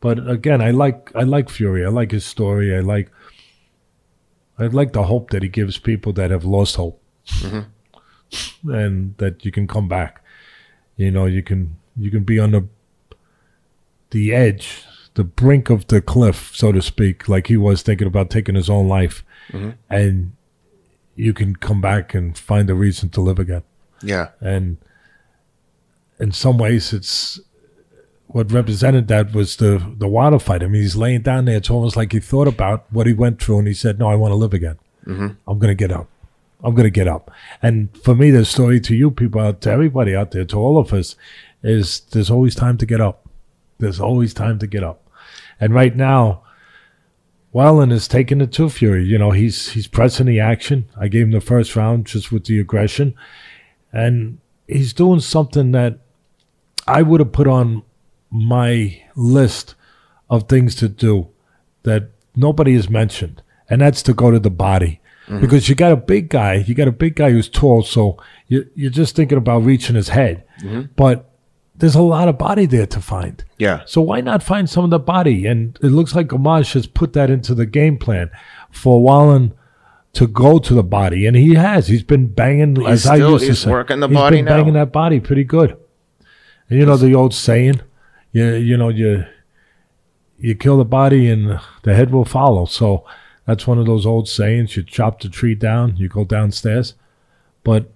[0.00, 1.84] But again, I like I like Fury.
[1.84, 2.74] I like his story.
[2.74, 3.10] I like
[4.58, 7.00] I like the hope that he gives people that have lost hope,
[8.64, 10.22] and that you can come back.
[10.96, 12.66] You know, you can you can be on the
[14.10, 18.30] the edge, the brink of the cliff, so to speak, like he was thinking about
[18.30, 19.70] taking his own life, mm-hmm.
[19.88, 20.32] and
[21.16, 23.62] you can come back and find a reason to live again
[24.02, 24.28] Yeah.
[24.40, 24.78] and
[26.18, 27.38] in some ways it's
[28.28, 30.62] what represented that was the the Wilder fight.
[30.62, 31.56] I mean, he's laying down there.
[31.58, 34.14] It's almost like he thought about what he went through, and he said, "No, I
[34.14, 34.78] want to live again.
[35.06, 35.28] Mm-hmm.
[35.46, 36.08] I'm going to get up.
[36.62, 37.30] I'm going to get up."
[37.62, 40.78] And for me, the story to you people, out to everybody out there, to all
[40.78, 41.16] of us,
[41.62, 43.28] is there's always time to get up.
[43.78, 45.08] There's always time to get up.
[45.60, 46.42] And right now,
[47.52, 49.04] Wallin is taking it to Fury.
[49.04, 50.88] You know, he's he's pressing the action.
[50.96, 53.14] I gave him the first round just with the aggression,
[53.92, 55.98] and he's doing something that
[56.86, 57.82] I would have put on
[58.30, 59.74] my list
[60.30, 61.28] of things to do
[61.82, 65.00] that nobody has mentioned, and that's to go to the body.
[65.26, 65.40] Mm-hmm.
[65.40, 68.16] Because you got a big guy, you got a big guy who's tall, so
[68.48, 70.44] you, you're just thinking about reaching his head.
[70.60, 70.92] Mm-hmm.
[70.96, 71.28] But
[71.76, 73.42] there's a lot of body there to find.
[73.58, 73.82] Yeah.
[73.86, 75.46] So why not find some of the body?
[75.46, 78.30] And it looks like Gamache has put that into the game plan
[78.70, 79.54] for Wallin
[80.14, 81.86] to go to the body, and he has.
[81.88, 83.70] He's been banging He's as I still- used to he's say.
[83.70, 84.56] working the He's body been now.
[84.58, 85.76] banging that body pretty good.
[86.68, 87.80] And you know the old saying,
[88.32, 89.24] you you know you
[90.38, 92.64] you kill the body and the head will follow.
[92.66, 93.04] So
[93.46, 94.76] that's one of those old sayings.
[94.76, 96.94] You chop the tree down, you go downstairs.
[97.64, 97.90] But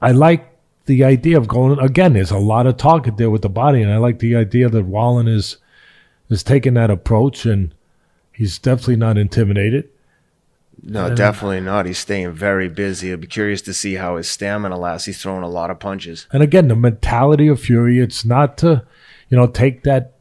[0.00, 0.48] I like
[0.86, 2.12] the idea of going again.
[2.14, 4.84] There's a lot of target there with the body, and I like the idea that
[4.84, 5.58] Wallin is
[6.28, 7.74] is taking that approach, and
[8.32, 9.88] he's definitely not intimidated.
[10.82, 11.86] No, And- definitely not.
[11.86, 13.12] He's staying very busy.
[13.12, 15.06] I'd be curious to see how his stamina lasts.
[15.06, 16.26] He's throwing a lot of punches.
[16.32, 18.82] And again, the mentality of Fury, it's not to,
[19.28, 20.14] you know, take that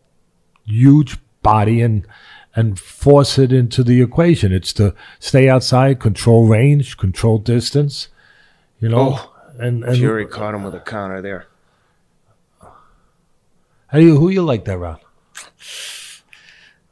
[0.65, 2.05] huge body and
[2.55, 4.51] and force it into the equation.
[4.51, 8.09] It's to stay outside, control range, control distance.
[8.79, 11.47] You know, Oh, and and Fury caught him with a counter there.
[13.87, 14.99] how do you who you like that round?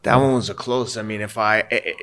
[0.03, 0.95] That one was a close.
[0.97, 1.95] I mean, if I, I- I-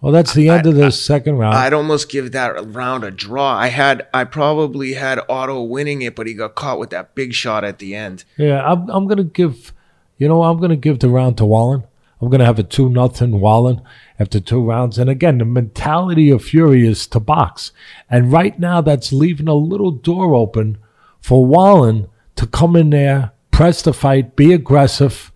[0.00, 1.56] Well, that's the end of the second round.
[1.56, 3.54] I'd almost give that round a draw.
[3.56, 7.34] I had, I probably had Otto winning it, but he got caught with that big
[7.34, 8.24] shot at the end.
[8.36, 9.72] Yeah, I'm, I'm to give,
[10.16, 11.84] you know, I'm going to give the round to Wallin.
[12.20, 13.80] I'm going to have a 2 nothing Wallin
[14.18, 14.98] after two rounds.
[14.98, 17.72] And again, the mentality of Fury is to box.
[18.10, 20.78] And right now, that's leaving a little door open
[21.20, 25.32] for Wallin to come in there, press the fight, be aggressive,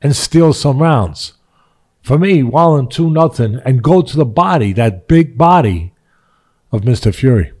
[0.00, 1.34] and steal some rounds.
[2.02, 5.92] For me, Wallin 2 nothing and go to the body, that big body
[6.70, 7.14] of Mr.
[7.14, 7.52] Fury.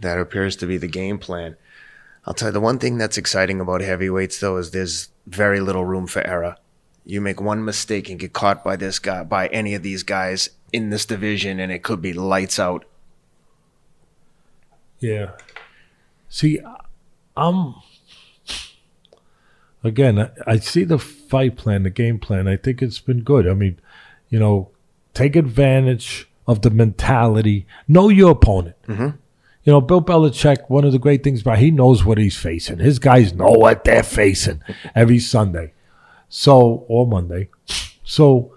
[0.00, 1.56] That appears to be the game plan.
[2.24, 5.84] I'll tell you the one thing that's exciting about heavyweights though is there's very little
[5.84, 6.56] room for error.
[7.10, 10.50] You make one mistake and get caught by this guy, by any of these guys
[10.72, 12.84] in this division, and it could be lights out.
[15.00, 15.30] Yeah.
[16.28, 16.60] See,
[17.36, 17.74] I'm
[19.82, 20.18] again.
[20.18, 22.46] I, I see the fight plan, the game plan.
[22.46, 23.48] I think it's been good.
[23.48, 23.80] I mean,
[24.28, 24.70] you know,
[25.14, 27.66] take advantage of the mentality.
[27.88, 28.76] Know your opponent.
[28.86, 29.16] Mhm.
[29.64, 30.68] You know, Bill Belichick.
[30.68, 32.78] One of the great things about he knows what he's facing.
[32.78, 34.62] His guys know what they're facing
[34.94, 35.72] every Sunday,
[36.30, 37.50] so or Monday.
[38.02, 38.54] So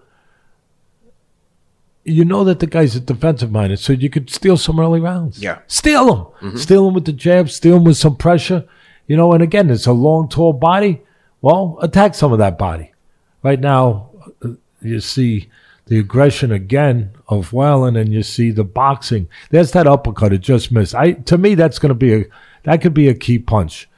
[2.06, 5.42] you know that the guy's a defensive minded, so you could steal some early rounds.
[5.42, 5.60] Yeah.
[5.68, 6.58] Steal him.
[6.58, 8.66] Steal him with the jab, steal him with some pressure.
[9.08, 11.02] You know, and again, it's a long, tall body.
[11.42, 12.94] Well, attack some of that body.
[13.42, 14.12] Right now,
[14.44, 14.50] uh,
[14.82, 15.50] you see
[15.88, 19.28] the aggression again of Wallin, and you see the boxing.
[19.50, 20.32] There's that uppercut.
[20.32, 20.96] It just missed.
[20.96, 22.26] I to me, that's going to be a
[22.64, 23.90] that could be a key punch.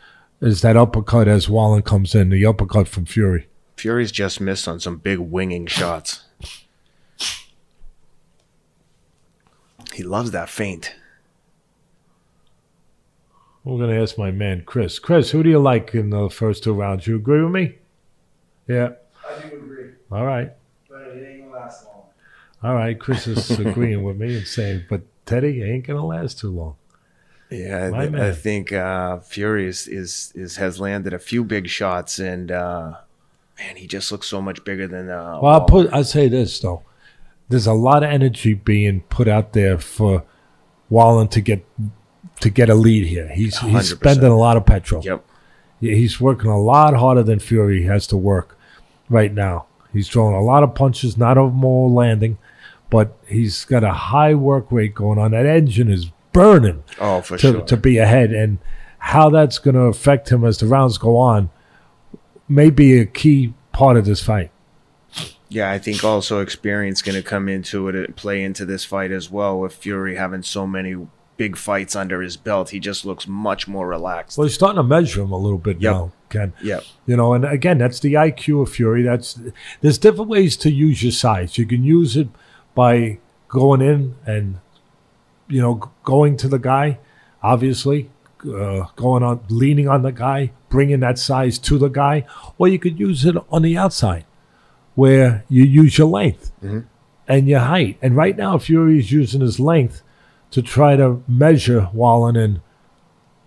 [0.41, 2.29] Is that uppercut as Wallin comes in?
[2.29, 3.47] The uppercut from Fury.
[3.77, 6.21] Fury's just missed on some big winging shots.
[9.93, 10.93] He loves that feint.
[13.63, 14.99] We're going to ask my man Chris.
[14.99, 17.07] Chris, who do you like in the first two rounds?
[17.07, 17.75] You agree with me?
[18.67, 18.91] Yeah.
[19.27, 20.51] I do agree, All right.
[20.89, 22.03] but it ain't gonna last long.
[22.63, 22.99] All right.
[22.99, 26.75] Chris is agreeing with me and saying, but Teddy ain't going to last too long.
[27.49, 31.67] Yeah, My I, I think uh, Fury is, is is has landed a few big
[31.69, 32.95] shots, and uh,
[33.57, 35.09] man, he just looks so much bigger than.
[35.09, 35.91] Uh, Well, I'll put.
[35.93, 36.83] I'll say this though.
[37.49, 40.23] There's a lot of energy being put out there for
[40.89, 41.65] Wallin to get
[42.41, 43.27] to get a lead here.
[43.29, 43.97] He's he's 100%.
[43.97, 45.03] spending a lot of petrol.
[45.03, 45.23] Yep.
[45.79, 48.57] He's working a lot harder than Fury has to work
[49.09, 49.67] right now.
[49.93, 52.37] He's throwing a lot of punches, not of them all landing,
[52.89, 55.31] but he's got a high work rate going on.
[55.31, 57.61] That engine is burning Oh, for to, sure.
[57.61, 58.31] to be ahead.
[58.31, 58.57] And
[58.97, 61.49] how that's going to affect him as the rounds go on
[62.47, 64.51] may be a key part of this fight.
[65.49, 69.11] Yeah, I think also experience going to come into it and play into this fight
[69.11, 69.59] as well.
[69.59, 70.95] With Fury having so many
[71.37, 74.37] big fights under his belt, he just looks much more relaxed.
[74.37, 75.93] Well, he's starting to measure him a little bit Yep.
[75.93, 76.53] now, Ken.
[76.63, 76.83] Yep.
[77.05, 79.03] You know, and again, that's the IQ of Fury.
[79.03, 79.39] That's
[79.81, 81.57] there's different ways to use your size.
[81.57, 82.27] You can use it
[82.73, 84.59] by going in and
[85.47, 86.97] you know going to the guy,
[87.43, 88.09] obviously,
[88.43, 92.25] uh, going on leaning on the guy, bringing that size to the guy,
[92.57, 94.25] or you could use it on the outside,
[94.95, 96.81] where you use your length mm-hmm.
[97.29, 97.97] and your height.
[98.01, 100.03] And right now, Fury is using his length
[100.51, 102.59] to try to measure Wallin and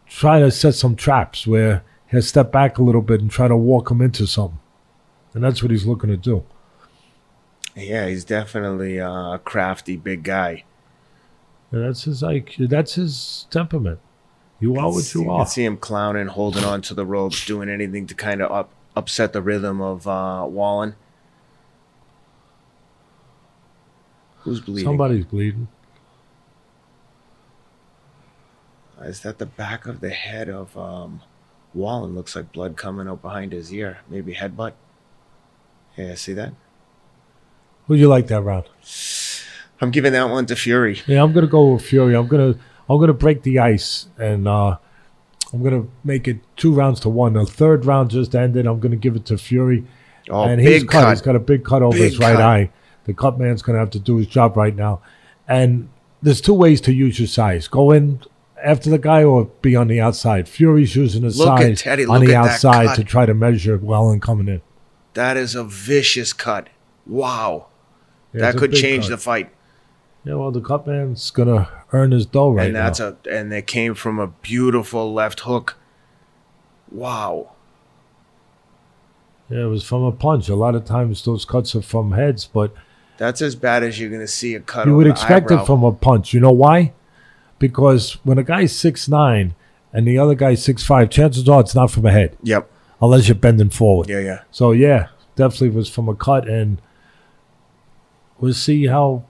[0.06, 3.58] try to set some traps where he'll step back a little bit and try to
[3.58, 4.58] walk him into something.
[5.34, 6.46] And that's what he's looking to do.
[7.76, 10.64] Yeah, he's definitely a crafty big guy.
[11.72, 14.00] And that's his like That's his temperament.
[14.60, 15.40] You are what you you are.
[15.40, 18.70] can see him clowning, holding on to the ropes, doing anything to kind of up,
[18.96, 20.96] upset the rhythm of uh, Wallin.
[24.40, 24.84] Who's bleeding?
[24.84, 25.68] Somebody's bleeding.
[29.00, 31.22] Is that the back of the head of um,
[31.72, 33.98] Wallin looks like blood coming out behind his ear.
[34.08, 34.72] Maybe headbutt.
[35.96, 36.52] Yeah, see that?
[37.86, 38.64] Who'd you like that round?
[39.80, 41.00] I'm giving that one to Fury.
[41.06, 42.14] Yeah, I'm gonna go with Fury.
[42.16, 42.56] I'm gonna
[42.88, 44.78] I'm gonna break the ice and uh,
[45.52, 47.34] I'm gonna make it two rounds to one.
[47.34, 48.66] The third round just ended.
[48.66, 49.84] I'm gonna give it to Fury.
[50.30, 51.02] Oh, and he's cut.
[51.04, 51.10] cut.
[51.10, 52.42] He's got a big cut over Big his right cut.
[52.42, 52.70] eye.
[53.04, 55.00] The cut man's gonna have to do his job right now.
[55.46, 55.88] And
[56.22, 58.20] there's two ways to use your size: go in
[58.62, 60.48] after the guy or be on the outside.
[60.48, 64.20] Fury's using his Look size Teddy, on the outside to try to measure well and
[64.20, 64.60] coming in.
[65.14, 66.68] That is a vicious cut.
[67.06, 67.68] Wow.
[68.34, 69.10] Yeah, that could change cut.
[69.10, 69.50] the fight.
[70.24, 73.16] Yeah, well, the cut man's gonna earn his dough right and that's now.
[73.26, 75.76] a and it came from a beautiful left hook.
[76.90, 77.50] Wow.
[79.50, 80.48] yeah, it was from a punch.
[80.48, 82.72] A lot of times those cuts are from heads, but
[83.16, 84.86] That's as bad as you're gonna see a cut.
[84.86, 86.32] you would expect it from a punch.
[86.34, 86.92] You know why?
[87.58, 89.54] Because when a guy's six nine
[89.92, 92.70] and the other guy's six five, chances are it's not from a head, Yep.
[93.02, 94.08] unless you're bending forward.
[94.08, 94.40] Yeah, yeah.
[94.50, 96.80] So yeah, definitely was from a cut, and
[98.38, 99.24] we'll see how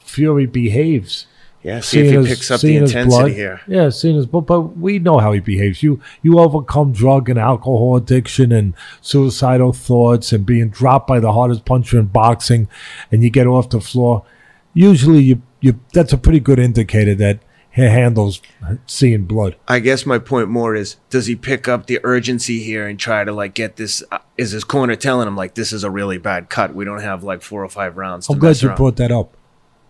[0.00, 1.26] Fury behaves.
[1.62, 1.80] Yeah.
[1.80, 3.32] See if he his- picks up the intensity blood.
[3.32, 3.60] here.
[3.66, 5.82] Yeah, seeing his but but we know how he behaves.
[5.82, 11.32] You you overcome drug and alcohol addiction and suicidal thoughts and being dropped by the
[11.32, 12.66] hardest puncher in boxing,
[13.12, 14.24] and you get off the floor.
[14.72, 17.40] Usually, you you that's a pretty good indicator that
[17.72, 18.40] he handles
[18.86, 19.54] seeing blood.
[19.68, 23.22] I guess my point more is does he pick up the urgency here and try
[23.24, 26.16] to like get this uh, is his corner telling him like this is a really
[26.18, 26.74] bad cut.
[26.74, 28.26] We don't have like four or five rounds.
[28.28, 28.76] To I'm glad you around.
[28.76, 29.36] brought that up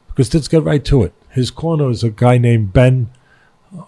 [0.08, 1.14] because let's get right to it.
[1.30, 3.10] His corner is a guy named Ben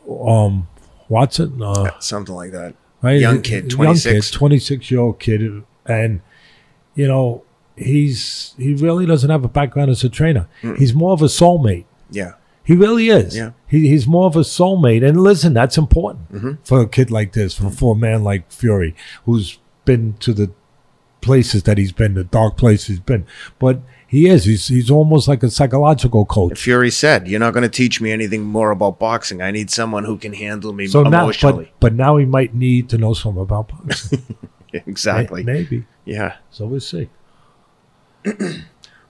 [0.08, 0.68] um,
[1.08, 1.62] Watson.
[1.62, 2.74] Uh, something like that.
[3.02, 3.20] right?
[3.20, 4.30] Young kid, Young 26.
[4.30, 6.20] kid, 26 year old kid, and
[6.94, 7.42] you know
[7.76, 10.46] he's he really doesn't have a background as a trainer.
[10.78, 11.84] He's more of a soulmate.
[12.10, 12.34] Yeah.
[12.64, 13.36] He really is.
[13.36, 13.52] Yeah.
[13.66, 15.04] He, he's more of a soulmate.
[15.06, 16.52] And listen, that's important Mm-hmm.
[16.62, 20.52] for a kid like this, for, for a man like Fury, who's been to the
[21.20, 23.26] places that he's been, the dark places he's been.
[23.58, 23.80] But
[24.12, 24.44] he is.
[24.44, 26.60] He's he's almost like a psychological coach.
[26.60, 29.40] Fury said, "You're not going to teach me anything more about boxing.
[29.40, 32.90] I need someone who can handle me So now, but, but now he might need
[32.90, 34.36] to know something about boxing.
[34.74, 35.42] exactly.
[35.44, 35.86] May- Maybe.
[36.04, 36.36] Yeah.
[36.50, 37.08] So we'll see.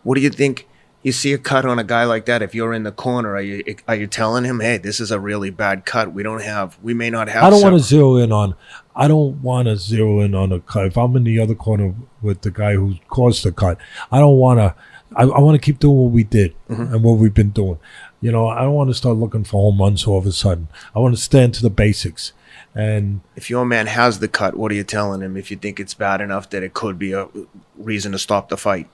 [0.04, 0.68] What do you think?
[1.04, 2.42] You see a cut on a guy like that.
[2.42, 5.18] If you're in the corner, are you are you telling him, "Hey, this is a
[5.18, 6.12] really bad cut.
[6.12, 6.78] We don't have.
[6.80, 8.54] We may not have." I don't want to zero in on.
[8.94, 10.86] I don't want to zero in on a cut.
[10.86, 13.78] If I'm in the other corner with the guy who caused the cut,
[14.12, 14.76] I don't want to.
[15.16, 17.78] I, I want to keep doing what we did and what we've been doing.
[18.20, 20.68] You know, I don't want to start looking for home runs all of a sudden.
[20.94, 22.32] I want to stand to the basics.
[22.74, 25.36] And If your man has the cut, what are you telling him?
[25.36, 27.28] If you think it's bad enough that it could be a
[27.76, 28.88] reason to stop the fight.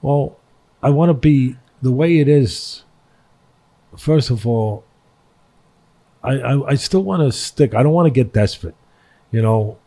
[0.00, 0.38] well,
[0.82, 2.82] I want to be the way it is.
[3.96, 4.84] First of all,
[6.24, 7.74] I I, I still want to stick.
[7.74, 8.74] I don't want to get desperate.
[9.30, 9.78] You know,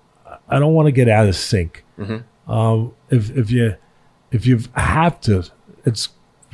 [0.47, 1.83] I don't want to get out of sync.
[2.47, 3.75] Um, if if you
[4.31, 5.43] if you have to,
[5.85, 6.09] it's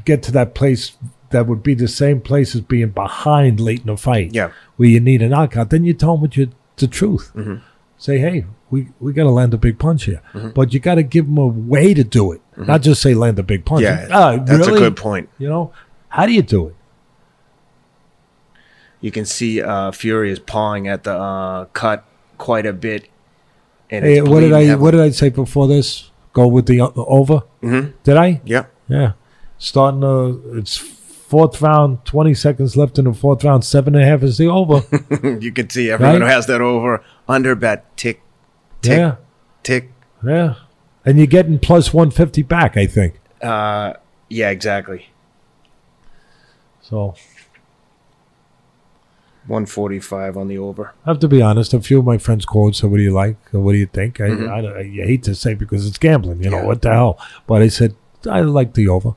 [0.05, 0.97] get to that place
[1.29, 4.33] that would be the same place as being behind late in a fight.
[4.33, 4.51] Yeah.
[4.77, 5.69] where you need a knockout.
[5.69, 7.31] Then you tell them what you the truth.
[7.97, 10.21] Say, hey, we we got to land a big punch here,
[10.55, 13.37] but you got to give them a way to do it, not just say land
[13.37, 13.83] a big punch.
[13.83, 14.77] Yeah, Ah, that's really?
[14.77, 15.29] a good point.
[15.37, 15.71] You know,
[16.09, 16.75] how do you do it?
[19.01, 22.05] You can see uh, Fury is pawing at the uh, cut
[22.37, 23.07] quite a bit.
[23.89, 24.83] And Hey, what did I heavily.
[24.83, 26.11] what did I say before this?
[26.33, 27.41] Go with the o- over?
[27.61, 27.93] Mhm.
[28.03, 28.41] Did I?
[28.45, 28.65] Yeah.
[28.87, 29.13] Yeah.
[29.63, 34.07] Starting uh it's fourth round, twenty seconds left in the fourth round, seven and a
[34.07, 34.81] half is the over.
[35.39, 36.21] you can see everyone Right?
[36.23, 38.21] who has that over under bet tick,
[38.81, 39.15] tick, yeah.
[39.61, 39.91] tick.
[40.25, 40.55] Yeah.
[41.05, 43.19] And you're getting plus one fifty back, I think.
[43.39, 43.93] Uh,
[44.29, 45.09] yeah, exactly.
[46.81, 47.13] So
[49.45, 50.93] 145 on the over.
[51.05, 51.73] I have to be honest.
[51.75, 53.37] A few of my friends called, So, "What do you like?
[53.51, 54.49] What do you think?" I, Mhm.
[54.49, 56.43] I, I, hate to say because it's gambling.
[56.43, 56.65] You know Yeah.
[56.65, 57.19] what the hell?
[57.45, 57.93] But I said
[58.29, 59.13] I like the over.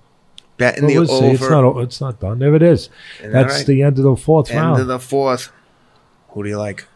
[0.56, 1.26] Bet in But the we'll see.
[1.26, 1.76] It's not.
[1.80, 2.38] It's not done.
[2.38, 2.88] There it is.
[3.22, 3.66] That's right?
[3.66, 4.80] the end of the fourth End round.
[4.80, 5.50] of the fourth.
[6.30, 6.86] Who do you like?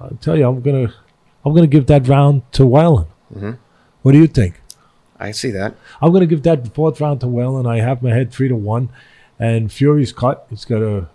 [0.00, 0.92] I tell you, I'm gonna,
[1.44, 3.06] I'm gonna give that round to Wallin.
[3.34, 3.58] Mhm.
[4.02, 4.60] What do you think?
[5.20, 5.74] I see that.
[6.00, 7.66] I'm gonna give that fourth round to Wallin.
[7.66, 8.88] I have my head three to one,
[9.38, 10.46] and Fury's cut.
[10.50, 11.08] It's gonna.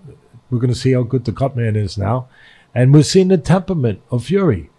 [0.51, 2.27] We're gonna see how good the cut man is now,
[2.75, 4.69] and we're seeing the temperament of Fury.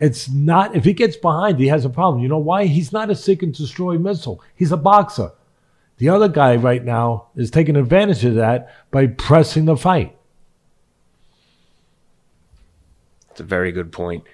[0.00, 2.22] It's not if he gets behind, he has a problem.
[2.22, 2.64] You know why?
[2.66, 4.40] He's not a seek and destroy missile.
[4.54, 5.32] He's a boxer.
[5.98, 10.16] The other guy right now is taking advantage of that by pressing the fight.
[13.30, 14.24] It's a very good point.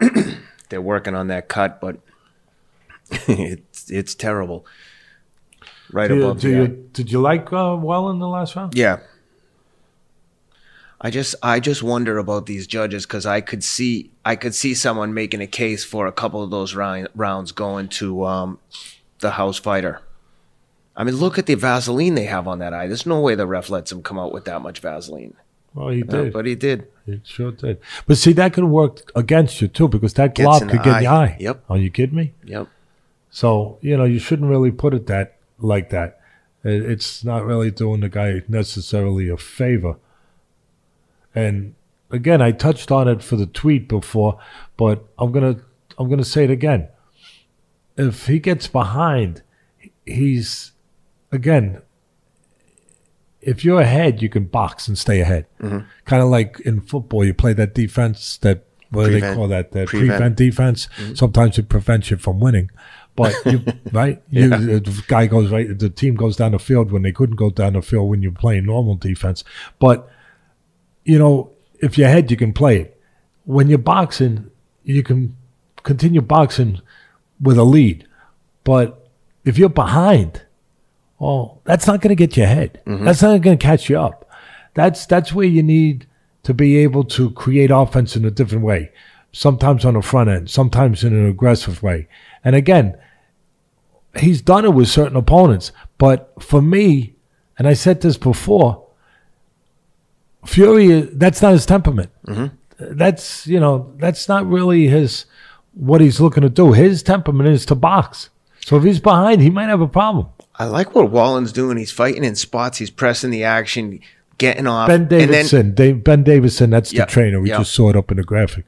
[0.68, 1.98] They're working on that cut, but
[3.10, 4.66] it's it's terrible.
[5.92, 8.74] Right you- above the you- did you like uh, Wallin in the last round?
[8.74, 8.98] Yeah.
[11.00, 14.74] I just I just wonder about these judges because I could see I could see
[14.74, 18.58] someone making a case for a couple of those round, rounds going to um,
[19.20, 20.00] the house fighter.
[20.98, 22.88] I mean, look at the Vaseline they have on that eye.
[22.88, 25.34] There's no way the ref lets him come out with that much Vaseline.
[25.72, 26.32] Well, he did.
[26.32, 26.88] but he did.
[27.06, 27.78] It sure did.
[28.06, 31.06] But see, that could work against you too, because that glove could get in the
[31.06, 31.24] eye.
[31.24, 31.36] eye.
[31.38, 31.64] Yep.
[31.70, 32.32] Are you kidding me?
[32.44, 32.66] Yep.
[33.30, 36.20] So you know, you shouldn't really put it that like that.
[36.64, 39.96] It- It's not really doing the guy necessarily a favor.
[41.34, 41.74] And
[42.10, 44.38] again, I touched on it for the tweet before,
[44.76, 45.60] but I'm gonna
[45.96, 46.88] I'm gonna say it again.
[47.96, 49.42] If he gets behind,
[50.04, 50.72] he's
[51.32, 51.82] again.
[53.40, 55.46] If you're ahead, you can box and stay ahead.
[55.60, 55.86] Mm-hmm.
[56.04, 59.72] Kind of like in football, you play that defense that what do they call that?
[59.72, 60.10] That Prevent.
[60.10, 60.88] prevent, defense.
[60.96, 61.14] Mm-hmm.
[61.14, 62.70] Sometimes it prevents you from winning,
[63.16, 63.62] but you
[63.92, 64.22] right.
[64.30, 64.56] You, Yeah.
[64.56, 65.78] The guy goes right.
[65.78, 68.32] The team goes down the field when they couldn't go down the field when you're
[68.32, 69.44] playing normal defense.
[69.78, 70.08] But
[71.04, 73.00] you know, if you're ahead, you can play it.
[73.44, 74.50] When you're boxing,
[74.84, 75.36] you can
[75.82, 76.80] continue boxing
[77.40, 78.06] with a lead.
[78.64, 79.08] But
[79.44, 80.42] if you're behind,
[81.20, 82.80] oh, that's not going to get you ahead.
[82.86, 83.04] Mm-hmm.
[83.04, 84.28] That's not going to catch you up.
[84.74, 86.06] That's that's where you need
[86.44, 88.92] to be able to create offense in a different way.
[89.32, 92.08] Sometimes on the front end, sometimes in an aggressive way.
[92.44, 92.96] And again,
[94.18, 95.72] he's done it with certain opponents.
[95.98, 97.14] But for me,
[97.58, 98.86] and I said this before,
[100.46, 102.10] Fury, that's not his temperament.
[102.26, 102.96] Mm-hmm.
[102.96, 105.26] That's you know, that's not really his
[105.74, 106.72] what he's looking to do.
[106.72, 108.30] His temperament is to box.
[108.64, 110.28] So if he's behind, he might have a problem.
[110.58, 111.76] I like what Wallin's doing.
[111.78, 112.78] He's fighting in spots.
[112.78, 114.00] He's pressing the action,
[114.38, 114.88] getting off.
[114.88, 117.40] Ben and then, Davidson, Dave, Ben Davidson, that's Yeah, the trainer.
[117.40, 117.58] We yeah.
[117.58, 118.64] just saw it up in the graphic.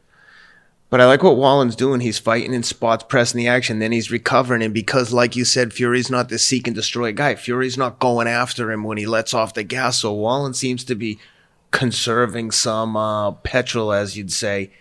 [0.89, 2.01] But I like what Wallin's doing.
[2.01, 4.61] He's fighting in spots, pressing the action, then he's recovering.
[4.61, 7.37] And because, like you said, Fury's not the seek and destroy guy.
[7.37, 10.01] Fury's not going after him when he lets off the gas.
[10.01, 11.21] So Wallin seems to be
[11.71, 14.73] conserving some uh, petrol, as you'd say.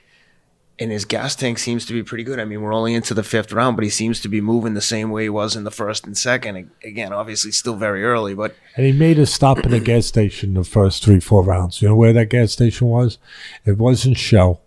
[0.82, 2.40] And his gas tank seems to be pretty good.
[2.40, 4.82] I mean, we're only into the fifth round, but he seems to be moving the
[4.82, 6.72] same way he was in the first and second.
[6.86, 10.54] Again, obviously, still very early, but And he made a stop in a gas station
[10.54, 11.82] the first three, four rounds.
[11.82, 13.18] You know where that gas station was?
[13.66, 14.62] It wasn't Shell.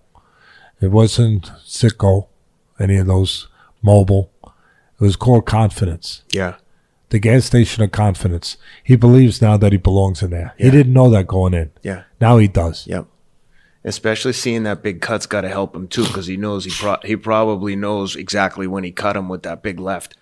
[0.83, 2.27] It wasn't Citgo,
[2.79, 3.49] any of those
[3.83, 4.29] Mobil.
[4.45, 4.51] It
[5.01, 6.23] was called Confidence.
[6.31, 6.57] yeah.
[7.09, 8.57] The gas station of Confidence.
[8.83, 10.55] He believes now that he belongs in there.
[10.57, 11.71] He didn't know that going in.
[11.83, 12.05] Yeah.
[12.23, 12.87] Now he does.
[12.87, 13.07] Yep.
[13.85, 17.01] Especially seeing that big cut's got to help him too, because he knows he pro-
[17.05, 20.17] he probably knows exactly when he cut him with that big left.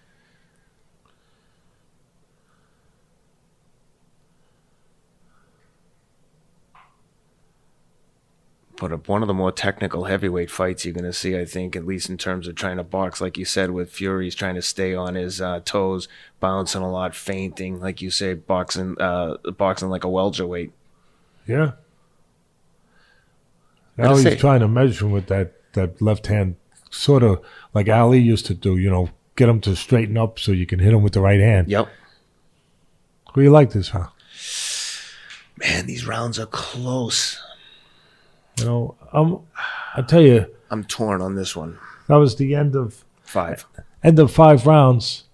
[8.81, 11.85] But one of the more technical heavyweight fights you're going to see, I think, at
[11.85, 14.95] least in terms of trying to box, like you said, with Fury's trying to stay
[14.95, 16.09] on his uh, toes,
[16.41, 20.73] bouncing a lot, feinting, like you say, boxing, uh, boxing like a welterweight.
[21.47, 21.73] Yeah.
[23.97, 26.57] Now he's trying to measure him with that, that left hand,
[26.91, 30.53] sort of like Ali used to do, you know, get him to straighten up so
[30.53, 31.69] you can hit him with the right hand.
[31.69, 31.89] Yep.
[33.35, 34.09] Who you like this, huh?
[35.59, 37.41] Man, these rounds are close.
[38.59, 39.43] You know, um,
[39.95, 41.79] I tell you, I'm torn on this one.
[42.09, 43.67] that was the end of Five.
[44.03, 45.25] end of five rounds.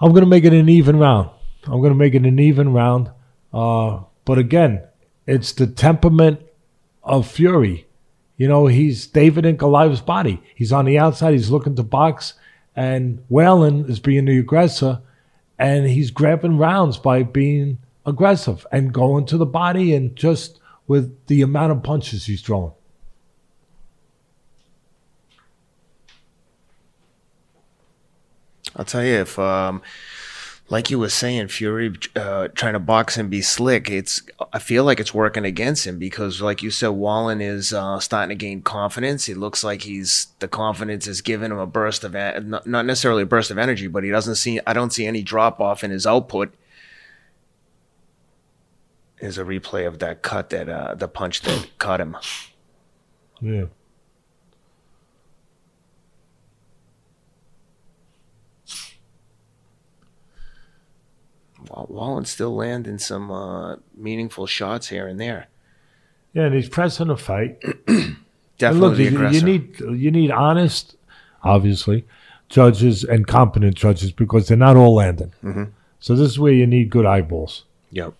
[0.00, 1.30] I'm gonna make it an even round.
[1.64, 3.10] I'm gonna make it an even round.
[3.52, 4.82] Uh, but again,
[5.26, 6.40] it's the temperament
[7.08, 7.86] of Fury.
[8.36, 10.40] You know, he's David in Goliath's body.
[10.54, 11.32] He's on the outside.
[11.32, 12.34] He's looking to box,
[12.76, 15.00] and Wallin is being the aggressor,
[15.58, 21.26] and he's grabbing rounds by being aggressive and going to the body and just with
[21.26, 22.72] the amount of punches he's throwing.
[28.76, 29.82] I'll tell you if, um,
[30.70, 33.88] like you were saying, Fury uh, trying to box and be slick.
[33.88, 37.98] It's I feel like it's working against him because, like you said, Wallin is uh,
[38.00, 39.28] starting to gain confidence.
[39.28, 43.22] It looks like he's the confidence is giving him a burst of en- not necessarily
[43.22, 44.60] a burst of energy, but he doesn't see.
[44.66, 46.54] I don't see any drop off in his output.
[49.20, 52.16] Is a replay of that cut that uh, the punch that cut him.
[53.40, 53.64] Yeah.
[61.70, 65.46] Wallin's still landing some uh, meaningful shots here and there.
[66.32, 67.62] Yeah, and he's pressing the fight.
[68.60, 70.96] And Definitely look, the you, you need you need honest,
[71.44, 72.04] obviously,
[72.48, 75.32] judges and competent judges because they're not all landing.
[75.44, 75.70] Mhm.
[76.00, 77.62] So this is where you need good eyeballs.
[77.92, 78.14] Yep.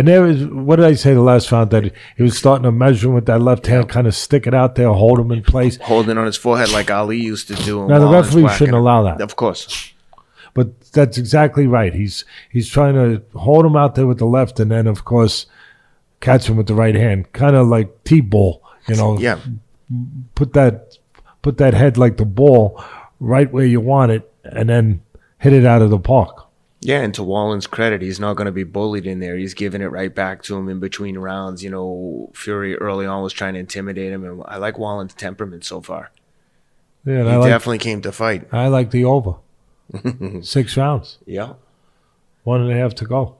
[0.00, 2.72] And there is what did I say the last round that he was starting to
[2.72, 5.42] measure him with that left hand, kind of stick it out there, hold him in
[5.42, 5.76] place.
[5.76, 7.86] holding on his forehead like Ali used to do.
[7.86, 9.20] Now the referee shouldn't allow that.
[9.20, 9.92] Of course.
[10.54, 11.92] But that's exactly right.
[11.92, 15.44] He's he's trying to hold him out there with the left, and then of course
[16.20, 18.62] catch him with the right hand, kind of like t-ball.
[18.88, 19.38] You know, Yeah.
[20.34, 20.96] put that
[21.42, 22.82] put that head like the ball
[23.20, 25.02] right where you want it, and then
[25.36, 26.46] hit it out of the park.
[26.82, 29.36] Yeah, and to Wallin's credit, he's not going to be bullied in there.
[29.36, 31.62] He's giving it right back to him in between rounds.
[31.62, 35.64] You know, Fury early on was trying to intimidate him, and I like Wallin's temperament
[35.64, 36.10] so far.
[37.04, 38.48] Yeah, He like definitely came to fight.
[38.52, 39.34] I like the over.
[40.42, 41.54] Six rounds, Yeah.
[42.44, 43.36] one and a half to go.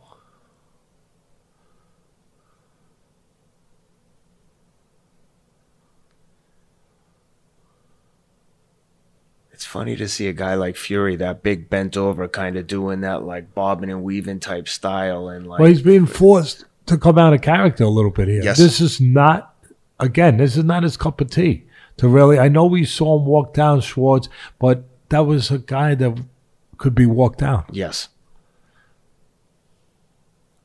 [9.53, 13.01] It's funny to see a guy like Fury, that big bent over, kind of doing
[13.03, 17.17] that like bobbing and weaving type style, and like Well, he's being forced to come
[17.17, 18.43] out of character a little bit here.
[18.43, 18.59] Yes.
[18.59, 19.55] This is not,
[20.01, 21.65] again, this is not his cup of tea.
[21.99, 25.95] To really, I know we saw him walk down Schwarz, but that was a guy
[25.95, 26.19] that
[26.79, 27.65] could be walked down.
[27.71, 28.09] yes.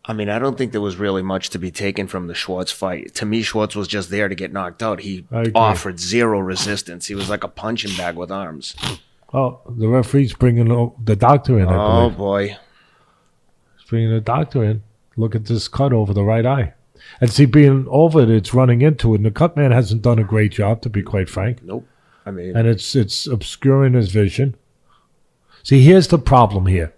[0.08, 2.72] I mean, I don't think there was really much to be taken from the Schwarz
[2.72, 3.16] fight.
[3.16, 4.99] To me, Schwarz was just there to get knocked out.
[4.99, 5.26] He
[5.56, 7.08] offered zero resistance.
[7.08, 8.76] He was like a punching bag with arms.
[9.34, 10.68] Oh, the referee's bringing
[11.03, 11.68] the doctor in.
[11.68, 12.49] Oh boy.
[13.78, 14.84] He's bringing the doctor in.
[15.18, 16.74] Look at this cut over the right eye.
[17.20, 19.18] And see, being over it, it's running into it.
[19.18, 21.64] And the cut man hasn't done a great job, to be quite frank.
[21.64, 21.88] Nope.
[22.26, 24.56] I mean, and it's it's obscuring his vision.
[25.64, 26.93] See, here's the problem here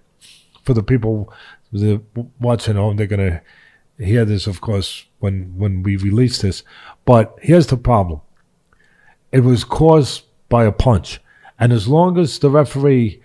[0.63, 1.33] for the people
[1.71, 2.01] that
[2.39, 2.97] watching home.
[2.97, 3.41] They're gonna
[3.97, 6.63] hear this, of course, when when we release this.
[7.05, 8.21] But here's the problem:
[9.31, 11.19] it was caused by a punch,
[11.59, 13.21] and as long as the referee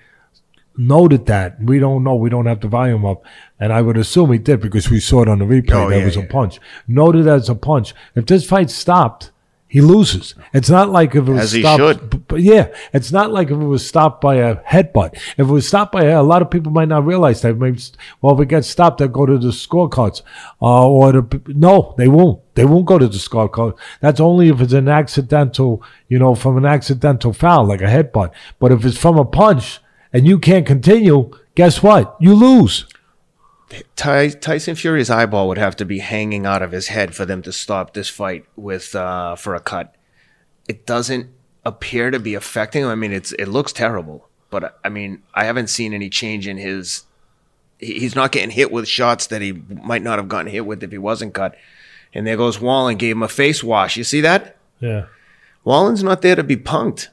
[0.76, 2.14] noted that, we don't know.
[2.14, 3.24] We don't have the volume up,
[3.58, 5.72] and I would assume he did because we saw it on the replay.
[5.74, 7.94] Oh, that yeah, was a punch, noted as a punch.
[8.14, 9.31] If this fight stopped.
[9.72, 10.34] He loses.
[10.52, 12.10] It's not like if it was As stopped.
[12.10, 15.14] B- But yeah, it's not like if it was stopped by a headbutt.
[15.14, 17.56] If it was stopped by a, a lot of people might not realize that.
[17.56, 17.80] Maybe,
[18.20, 20.20] well, if it gets stopped, they'll go to the scorecards.
[20.60, 22.42] Uh, or the, no, they won't.
[22.54, 23.78] They won't go to the scorecard.
[24.02, 28.32] That's only if it's an accidental, you know, from an accidental foul, like a headbutt.
[28.58, 29.80] But if it's from a punch
[30.12, 32.14] and you can't continue, guess what?
[32.20, 32.84] You lose.
[33.96, 37.42] Ty- Tyson Fury's eyeball would have to be hanging out of his head for them
[37.42, 39.94] to stop this fight with uh, for a cut.
[40.68, 41.28] It doesn't
[41.64, 42.88] appear to be affecting him.
[42.88, 46.56] I mean, it's it looks terrible, but I mean, I haven't seen any change in
[46.56, 47.04] his.
[47.78, 50.92] He's not getting hit with shots that he might not have gotten hit with if
[50.92, 51.56] he wasn't cut.
[52.14, 53.96] And there goes Wallin, gave him a face wash.
[53.96, 54.56] You see that?
[54.80, 55.06] Yeah.
[55.64, 57.08] Wallin's not there to be punked.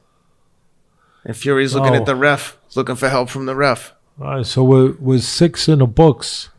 [1.24, 1.97] And Fury's looking Oh.
[1.97, 3.93] at the ref, looking for help from the ref.
[4.20, 4.46] All right.
[4.46, 6.50] So we're, we're six in the books.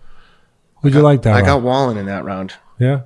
[0.82, 1.34] Would you like that?
[1.34, 1.46] I Rob?
[1.46, 2.54] got Wallin in that round.
[2.78, 3.02] Yeah.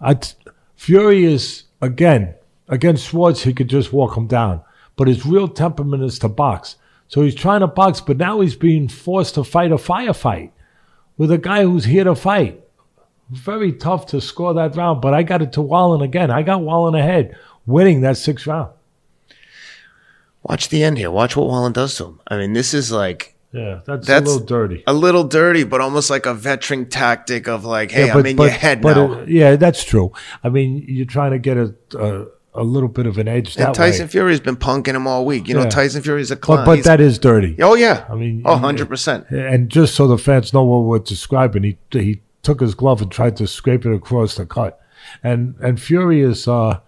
[0.00, 0.34] I t-
[0.76, 2.34] Fury is again
[2.68, 3.42] against Schwarz.
[3.42, 4.60] He could just walk him down,
[4.96, 6.76] but his real temperament is to box.
[7.08, 10.50] So he's trying to box, but now he's being forced to fight a firefight
[11.16, 12.60] with a guy who's here to fight.
[13.30, 16.30] Very tough to score that round, but I got it to Wallin again.
[16.30, 18.70] I got Wallin ahead, winning that sixth round.
[20.42, 21.10] Watch the end here.
[21.10, 22.20] Watch what Wallin does to him.
[22.28, 24.82] I mean, this is like Yeah, that's, That's- a little dirty.
[24.86, 28.36] a little dirty, but almost like a veteran tactic of like, hey, Yeah, I'm in
[28.36, 29.12] your head but now.
[29.20, 30.12] it- yeah, that's true.
[30.42, 33.66] I mean, you're trying to get a a, a little bit of an edge that
[33.66, 34.10] and Tyson way.
[34.10, 35.46] Fury's been punking him all week.
[35.48, 35.68] You know, Yeah.
[35.70, 36.58] Tyson Fury's a clown.
[36.58, 37.54] But, but He's- that is dirty.
[37.60, 39.30] oh yeah, I mean, oh 100 percent.
[39.30, 43.10] And just so the fans know what we're describing, he he took his glove and
[43.10, 44.80] tried to scrape it across the cut,
[45.22, 46.80] and and Fury has uh,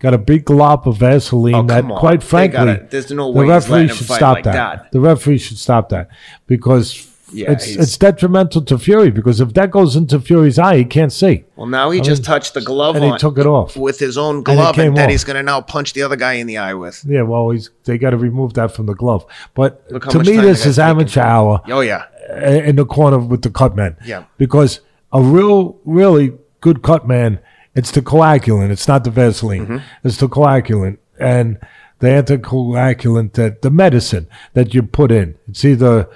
[0.00, 1.98] got a big glob of Vaseline Oh, that, on.
[1.98, 4.52] quite frankly, gotta- there's no the way he's referee should fight stop like that.
[4.54, 4.92] that.
[4.92, 6.08] The referee should stop that
[6.46, 7.06] because.
[7.32, 11.12] Yeah, it's it's detrimental to Fury because if that goes into Fury's eye, he can't
[11.12, 13.76] see, Well, now he just touched the glove and he took it off.
[13.76, 15.10] with his own glove, and, then off.
[15.12, 17.04] he's going to now punch the other guy in the eye with.
[17.06, 19.24] Yeah, well, he's they got to remove that from the glove.
[19.54, 21.60] But to me, this is amateur hour.
[21.68, 23.96] Oh yeah, in the corner with the cut man.
[24.04, 24.24] Yeah.
[24.36, 24.80] Because
[25.12, 27.38] a real, really good cut man,
[27.74, 28.70] it's the coagulant.
[28.70, 29.66] It's not the Vaseline.
[29.66, 29.76] Mm-hmm.
[30.04, 30.98] It's the coagulant.
[31.18, 31.58] And
[32.00, 35.36] the anticoagulant that the medicine that you put in.
[35.48, 36.08] It's either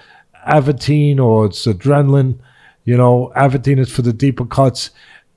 [0.48, 2.38] Avitene or it's adrenaline.
[2.84, 4.90] You know, Avitene is for the deeper cuts.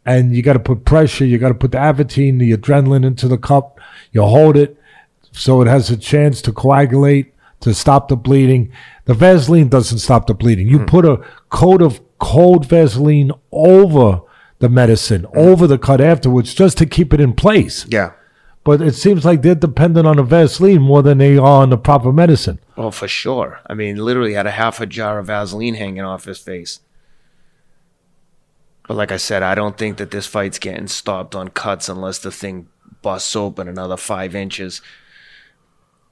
[0.06, 1.26] And you got to put pressure.
[1.26, 3.80] You got to put the Avitene, the adrenaline into the cup.
[4.12, 4.78] You hold it
[5.32, 8.72] so it has a chance to coagulate to stop the bleeding.
[9.06, 10.68] The Vaseline doesn't stop the bleeding.
[10.68, 11.18] You put a
[11.50, 14.22] coat of cold Vaseline over
[14.60, 17.86] the medicine, over the cut afterwards, just to keep it in place.
[17.90, 18.14] yeah.
[18.64, 21.78] But it seems like they're dependent on the Vaseline more than they are on the
[21.78, 22.60] proper medicine.
[22.76, 23.62] Oh, for sure.
[23.66, 26.82] I mean, literally had a half a jar of Vaseline hanging off his face.
[28.86, 32.20] But like I said, I don't think that this fight's getting stopped on cuts unless
[32.20, 32.68] the thing
[33.02, 34.82] busts open another five inches.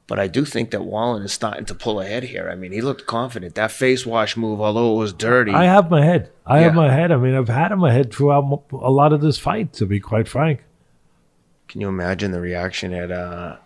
[0.08, 2.48] But I do think that Wallin is starting to pull ahead here.
[2.52, 3.56] I mean, he looked confident.
[3.56, 6.32] That face wash move, although it was dirty, I have my head.
[6.46, 7.12] I have my head.
[7.12, 10.00] I mean, I've had in my head throughout a lot of this fight, to be
[10.00, 10.64] quite frank.
[11.68, 13.58] can you imagine the reaction at uh,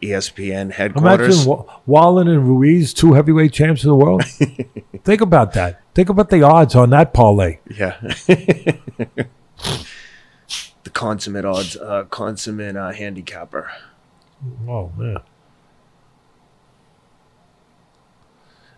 [0.00, 1.44] ESPN headquarters?
[1.46, 4.22] Imagine Wa- Wallin and Ruiz, two heavyweight champs of the world.
[5.04, 5.80] Think about that.
[5.96, 7.58] Think about the odds on that parlay.
[7.76, 7.96] Yeah.
[8.28, 9.26] the
[10.92, 13.68] consummate odds, uh, consummate uh, handicapper.
[14.68, 15.18] Oh man.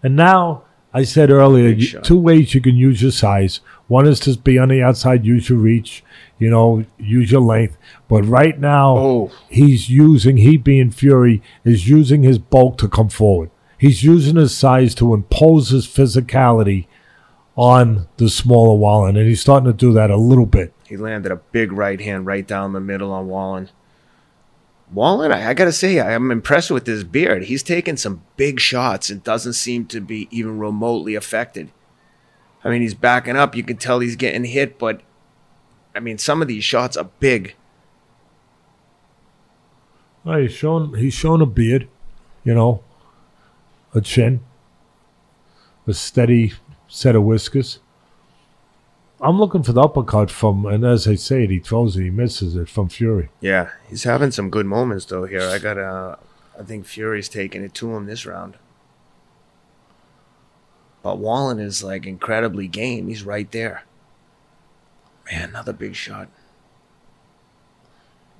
[0.04, 2.04] And now I said earlier, Big you, shot.
[2.04, 3.58] two ways you can use your size.
[3.88, 6.04] One is to be on the outside, use your reach,
[6.38, 7.76] you know, use your length.
[8.08, 9.32] But right now, Oh.
[9.48, 13.50] he's using he being Fury is using his bulk to come forward.
[13.76, 16.86] He's using his size to impose his physicality
[17.56, 20.72] on the smaller Wallin, and he's starting to do that a little bit.
[20.86, 23.68] He landed a big right hand right down the middle on Wallin.
[24.94, 27.44] Wallin, I, I got to say, I'm impressed with his beard.
[27.44, 31.72] He's taken some big shots and doesn't seem to be even remotely affected.
[32.62, 33.56] I mean, he's backing up.
[33.56, 35.02] You can tell he's getting hit, but
[35.94, 37.56] I mean, some of these shots are big.
[40.24, 41.88] Well, he's shown he's shown a beard,
[42.44, 42.82] you know,
[43.94, 44.40] a chin,
[45.86, 46.54] a steady
[46.88, 47.80] set of whiskers.
[49.24, 52.56] I'm looking for the uppercut from, and as I said, he throws it, he misses
[52.56, 53.30] it from Fury.
[53.40, 55.24] Yeah, he's having some good moments though.
[55.24, 56.18] Here, I got to
[56.58, 58.58] I think Fury's taking it to him this round.
[61.02, 63.08] But Wallin is like incredibly game.
[63.08, 63.84] He's right there.
[65.30, 66.28] Man, another big shot.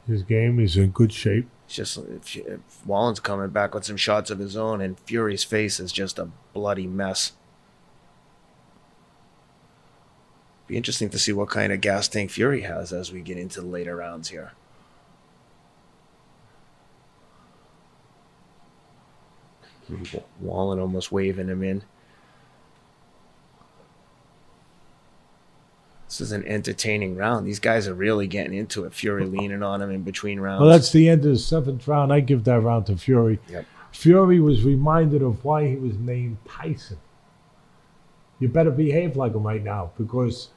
[0.07, 1.49] His game, is in good shape.
[1.65, 5.45] It's just if, if Wallin's coming back with some shots of his own, and Fury's
[5.45, 7.33] face is just a bloody mess.
[10.67, 13.61] Be interesting to see what kind of gas tank Fury has as we get into
[13.61, 14.53] the later rounds here.
[20.41, 21.83] Wallin almost waving him in.
[26.07, 27.47] This is an entertaining round.
[27.47, 28.95] These guys are really getting into it.
[28.95, 30.61] Fury leaning on him in between rounds.
[30.61, 32.13] Well, that's the end of the seventh round.
[32.13, 33.41] I give that round to Fury.
[33.49, 33.67] Yep.
[33.91, 36.99] Fury was reminded of why he was named Tyson.
[38.39, 40.51] You better behave like him right now because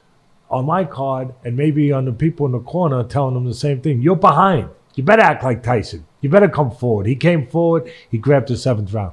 [0.50, 3.80] on my card and maybe on the people in the corner telling them the same
[3.80, 4.02] thing.
[4.02, 4.68] You're behind.
[4.94, 6.06] You better act like Tyson.
[6.20, 7.06] You better come forward.
[7.06, 7.90] He came forward.
[8.10, 9.12] He grabbed the seventh round.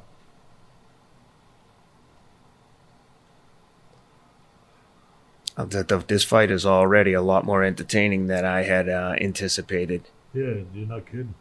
[6.07, 10.09] This fight is already a lot more entertaining than I had uh, anticipated.
[10.33, 11.33] Yeah, you're not kidding.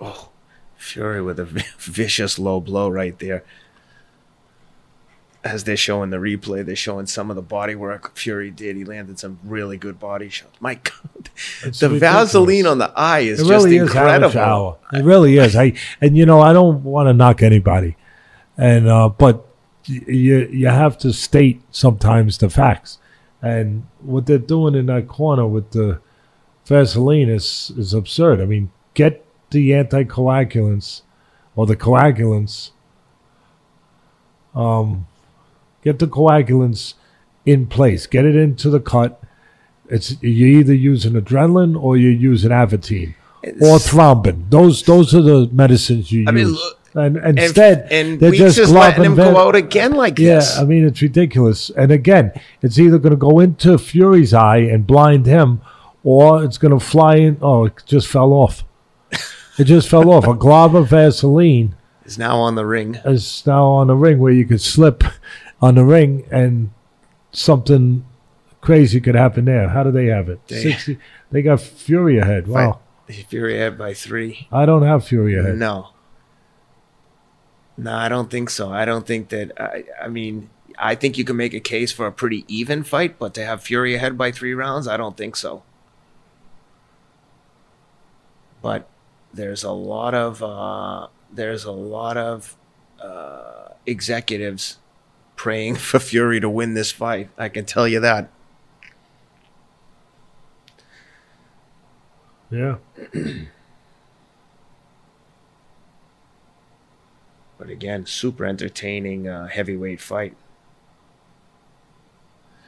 [0.00, 0.30] Oh,
[0.76, 1.44] Fury with a
[1.78, 3.44] vicious low blow right there.
[5.46, 8.76] As they're showing the replay, they're showing some of the body work Fury did.
[8.76, 10.60] He landed some really good body shots.
[10.60, 11.30] My God,
[11.64, 12.32] It's the ridiculous.
[12.32, 14.78] Vaseline on the eye is It just really is incredible.
[14.92, 15.56] It really is.
[15.56, 17.96] I and you know I don't want to knock anybody,
[18.56, 19.46] and uh, but
[19.84, 22.98] you you have to state sometimes the facts,
[23.40, 26.00] and what they're doing in that corner with the
[26.66, 28.40] Vaseline is is absurd.
[28.40, 31.02] I mean, get the anticoagulants
[31.54, 32.72] or the coagulants.
[34.54, 35.06] Um,
[35.86, 36.94] get the coagulants
[37.44, 38.06] in place.
[38.08, 39.22] Get it into the cut.
[39.88, 43.14] It's you either use an adrenaline or you use an Avitene
[43.62, 44.50] or thrombin.
[44.50, 46.58] Those those are the medicines you I mean, use.
[46.60, 50.18] look- and and, instead, and they're we just, just, letting him go out again like
[50.18, 50.56] Yeah, this.
[50.56, 51.68] Yeah, I mean it's ridiculous.
[51.76, 52.32] And again,
[52.62, 55.60] it's either going to go into Fury's eye and blind him,
[56.02, 57.36] or it's going to fly in.
[57.42, 58.64] Oh, it just fell off.
[59.58, 60.26] It just fell off.
[60.26, 61.74] A glob of Vaseline
[62.06, 62.94] is now on the ring.
[63.04, 65.04] is now on the ring where you could slip
[65.66, 66.70] on the ring and
[67.32, 68.06] something
[68.60, 69.68] crazy could happen there.
[69.68, 70.46] How do they have it?
[70.46, 70.98] They- 60.
[71.32, 72.46] They got Fury ahead.
[72.46, 72.80] Wow.
[73.08, 74.46] Fury ahead by three.
[74.52, 75.56] I don't have Fury ahead.
[75.56, 75.88] No.
[77.76, 78.70] No, I don't think so.
[78.72, 79.52] I don't think that.
[79.60, 80.48] I, I mean,
[80.78, 83.62] I think you can make a case for a pretty even fight, but to have
[83.62, 85.62] Fury ahead by three rounds, I don't think so.
[88.62, 88.88] But
[89.34, 92.56] there's a lot of uh, there's a lot of
[93.00, 94.78] uh, executives
[95.36, 97.30] praying for Fury to win this fight.
[97.38, 98.30] I can tell you that.
[102.50, 102.76] Yeah.
[107.58, 110.36] But again, super entertaining uh, heavyweight fight.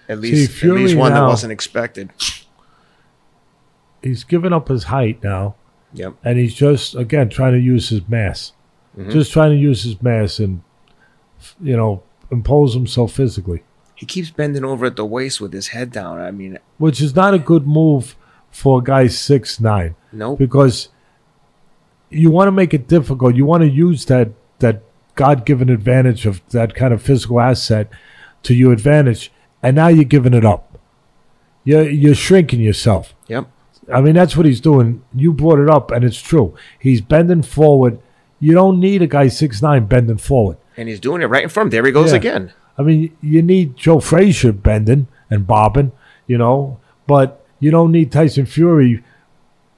[0.09, 2.11] At least, at Fury least one that wasn't expected.
[4.03, 5.57] He's given up his height now,
[5.93, 6.15] Yep.
[6.25, 8.53] and he's just, again, trying to use his mass.
[8.97, 9.13] Mhm.
[9.13, 10.63] Just trying to use his mass and,
[11.61, 13.63] you know, impose himself physically,
[13.95, 16.21] He keeps bending over at the waist with his head down.
[16.21, 18.17] I mean, which is not a good move
[18.51, 20.39] for a guy six nine nope.
[20.39, 20.89] because
[22.11, 23.35] you want to make it difficult.
[23.35, 24.83] You want to use that that
[25.15, 27.89] God given advantage of that kind of physical asset
[28.45, 30.79] to your advantage, and now you're giving it up.
[31.65, 33.15] You're you're shrinking yourself.
[33.29, 33.51] Yep.
[33.93, 35.03] I mean, that's what he's doing.
[35.15, 36.55] You brought it up, and it's true.
[36.79, 37.99] He's bending forward.
[38.39, 40.59] You don't need a guy six nine bending forward.
[40.79, 41.71] And he's doing it right in front.
[41.73, 42.19] There he goes Yeah.
[42.19, 42.53] again.
[42.79, 45.93] I mean, you need Joe Frazier bending and bobbing,
[46.29, 49.03] you know, but you don't need Tyson Fury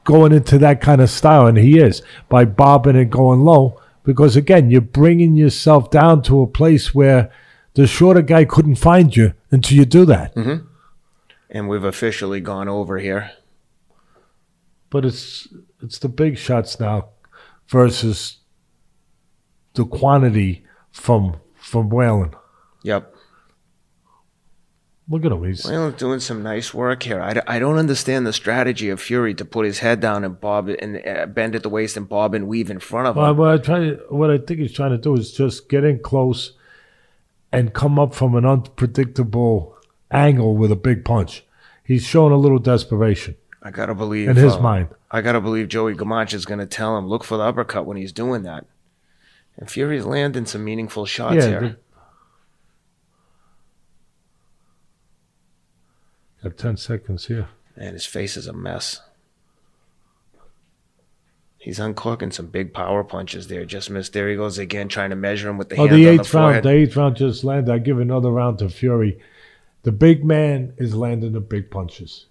[0.04, 4.36] going into that kind of style, and he is by bobbing and going low because
[4.36, 7.30] again, you're bringing yourself down to a place where
[7.74, 10.34] the shorter guy couldn't find you until you do that.
[10.34, 10.66] Mm-hmm.
[11.50, 13.30] And we've officially gone over here.
[14.90, 15.48] But it's
[15.82, 17.10] it's the big shots now
[17.68, 18.38] versus
[19.74, 22.34] the quantity from from Wallin.
[22.82, 23.14] Yep.
[25.08, 25.42] Look at him.
[25.44, 27.20] He's Well, doing some nice work here.
[27.20, 30.40] I, d- I don't understand the strategy of Fury to put his head down and
[30.40, 33.22] bob and uh, bend at the waist and bob and weave in front of him.
[33.22, 35.98] Well, what I try, what I think he's trying to do is just get in
[35.98, 36.52] close
[37.50, 39.76] and come up from an unpredictable
[40.12, 41.44] angle with a big punch.
[41.82, 44.88] He's showing a little desperation I gotta believe in his uh, mind.
[45.10, 48.12] I gotta believe Joey Gamache is gonna tell him look for the uppercut when he's
[48.12, 48.64] doing that.
[49.56, 51.60] And Fury's landing some meaningful shots Yeah, here.
[51.60, 51.76] the-
[56.42, 57.48] Got ten seconds here.
[57.76, 59.00] And his face is a mess.
[61.58, 63.66] He's uncorking some big power punches there.
[63.66, 64.14] Just missed.
[64.14, 66.22] There he goes again, trying to measure him with the Oh, hand the on the
[66.22, 66.64] eighth round.
[66.64, 67.70] The eighth round just landed.
[67.70, 69.20] I give another round to Fury.
[69.82, 72.26] The big man is landing the big punches.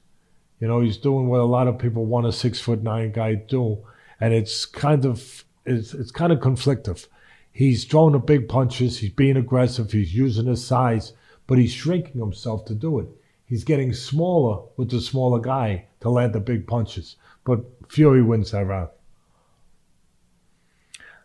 [0.60, 3.36] You know, he's doing what a lot of people want a six foot nine guy
[3.36, 3.78] to do,
[4.20, 7.08] and it's kind of it's it's kind of conflictive.
[7.52, 9.00] He's throwing the big punches.
[9.00, 9.92] He's being aggressive.
[9.92, 11.14] He's using his size,
[11.48, 13.08] but he's shrinking himself to do it.
[13.46, 17.16] He's getting smaller with the smaller guy to land the big punches.
[17.44, 18.90] But Fury wins that round.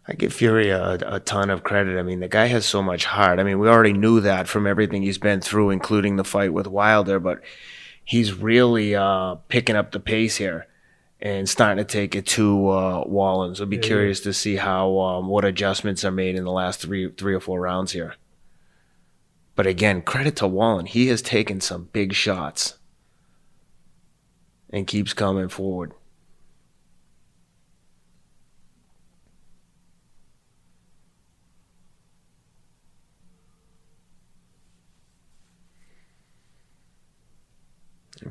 [0.09, 1.99] I give Fury a, a ton of credit.
[1.99, 3.39] I mean, the guy has so much heart.
[3.39, 6.67] I mean, we already knew that from everything he's been through, including the fight with
[6.67, 7.43] Wilder, but
[8.05, 10.67] he's really uh, picking up the pace here
[11.25, 13.59] and starting to take it to uh, Wallins.
[13.59, 17.11] I'll be curious to see how um, what adjustments are made in the last three
[17.11, 18.15] three or four rounds here.
[19.57, 20.87] But again, credit to Wallin.
[20.87, 22.77] He has taken some big shots
[24.69, 25.93] and keeps coming forward.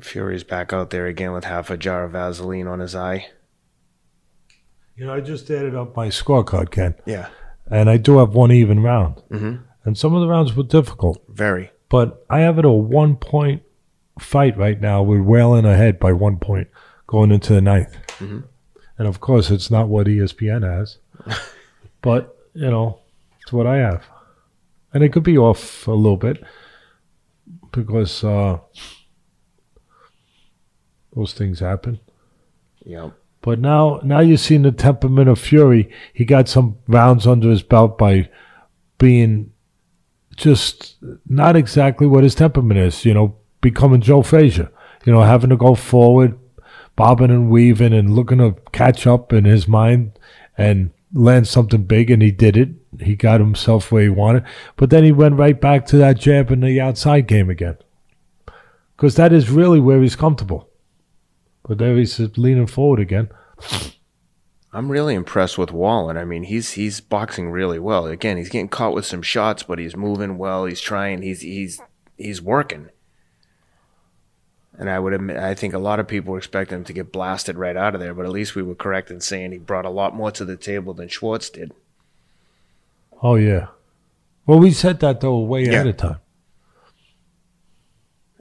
[0.00, 3.26] Fury's back out there again with half a jar of Vaseline on his eye.
[4.96, 7.28] You know, I just added up my scorecard, Ken, Yeah,
[7.70, 9.22] and I do have one even round.
[9.30, 9.60] Mhm.
[9.84, 11.22] And some of the rounds were difficult.
[11.28, 11.70] very.
[11.90, 13.62] But I have it a one point
[14.18, 16.68] fight right now with Wallin ahead by one point
[17.06, 17.96] going into the ninth.
[18.18, 18.44] Mhm.
[18.98, 20.98] And of course, it's not what ESPN has,
[22.02, 23.00] but you know,
[23.42, 24.04] it's what I have.
[24.92, 26.42] And it could be off a little bit
[27.72, 28.58] because uh,
[31.14, 32.00] those things happen.
[32.84, 33.12] Yep.
[33.40, 35.90] But now, now you've seen the temperament of Fury.
[36.12, 38.30] He got some rounds under his belt by
[38.98, 39.52] being
[40.34, 40.96] just
[41.28, 43.04] not exactly what his temperament is.
[43.04, 44.70] You know, becoming Joe Frazier.
[45.04, 46.38] You know, having to go forward,
[46.96, 50.18] bobbing and weaving, and looking to catch up in his mind
[50.56, 52.10] and land something big.
[52.10, 52.70] And he did it.
[53.00, 54.44] He got himself where he wanted.
[54.76, 57.76] But then he went right back to that jab in the outside game again,
[58.96, 60.70] because that is really where he's comfortable.
[61.66, 63.30] But there he's leaning forward again.
[64.72, 66.16] I'm really impressed with Wallin.
[66.16, 68.06] I mean, he's he's boxing really well.
[68.06, 70.64] Again, he's getting caught with some shots, but he's moving well.
[70.66, 71.22] He's trying.
[71.22, 71.80] He's he's
[72.18, 72.90] he's working.
[74.76, 77.12] And I would admit, I think a lot of people were expecting him to get
[77.12, 79.84] blasted right out of there, but at least we were correct in saying he brought
[79.84, 81.72] a lot more to the table than Schwarz did.
[83.22, 83.68] Oh yeah.
[84.46, 85.90] Well, we said that though way ahead Yeah.
[85.90, 86.16] of time.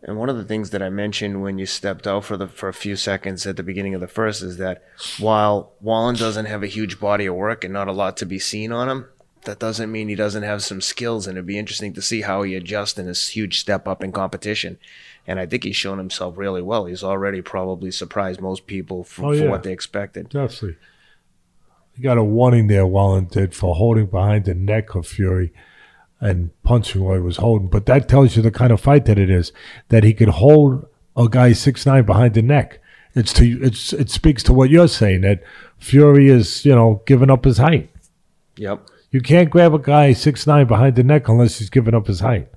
[0.06, 2.68] And one of the things that I mentioned when you stepped out for the for
[2.68, 4.84] a few seconds at the beginning of the first is that
[5.18, 8.38] while Wallin doesn't have a huge body of work and not a lot to be
[8.38, 9.06] seen on him,
[9.46, 11.26] that doesn't mean he doesn't have some skills.
[11.26, 14.12] And it'd be interesting to see how he adjusts in this huge step up in
[14.12, 14.78] competition.
[15.26, 16.86] And I think he's shown himself really well.
[16.86, 20.30] He's already probably surprised most people for, Oh, for what they expected.
[20.30, 20.76] Definitely.
[21.96, 25.54] You got a warning there, Wallin did, for holding behind the neck of Fury
[26.24, 27.68] and punching while he was holding.
[27.68, 29.52] But that tells you the kind of fight that it is.
[29.90, 32.80] That he could hold a guy six nine behind the neck.
[33.14, 35.44] It's to it's it speaks to what you're saying that
[35.78, 37.90] Fury is you know giving up his height.
[38.56, 38.88] Yep.
[39.12, 42.22] You can't grab a guy six nine behind the neck unless he's giving up his
[42.22, 42.50] height.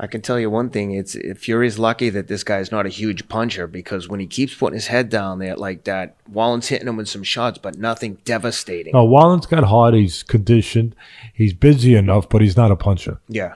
[0.00, 3.28] I can tell you one thing: it's Fury's lucky that this guy's not a huge
[3.28, 6.96] puncher because when he keeps putting his head down there like that, Wallin's hitting him
[6.96, 8.92] with some shots, but nothing devastating.
[8.92, 9.94] No, Wallin's got heart.
[9.94, 10.94] He's conditioned.
[11.34, 13.18] He's busy enough, but he's not a puncher.
[13.28, 13.54] Yeah.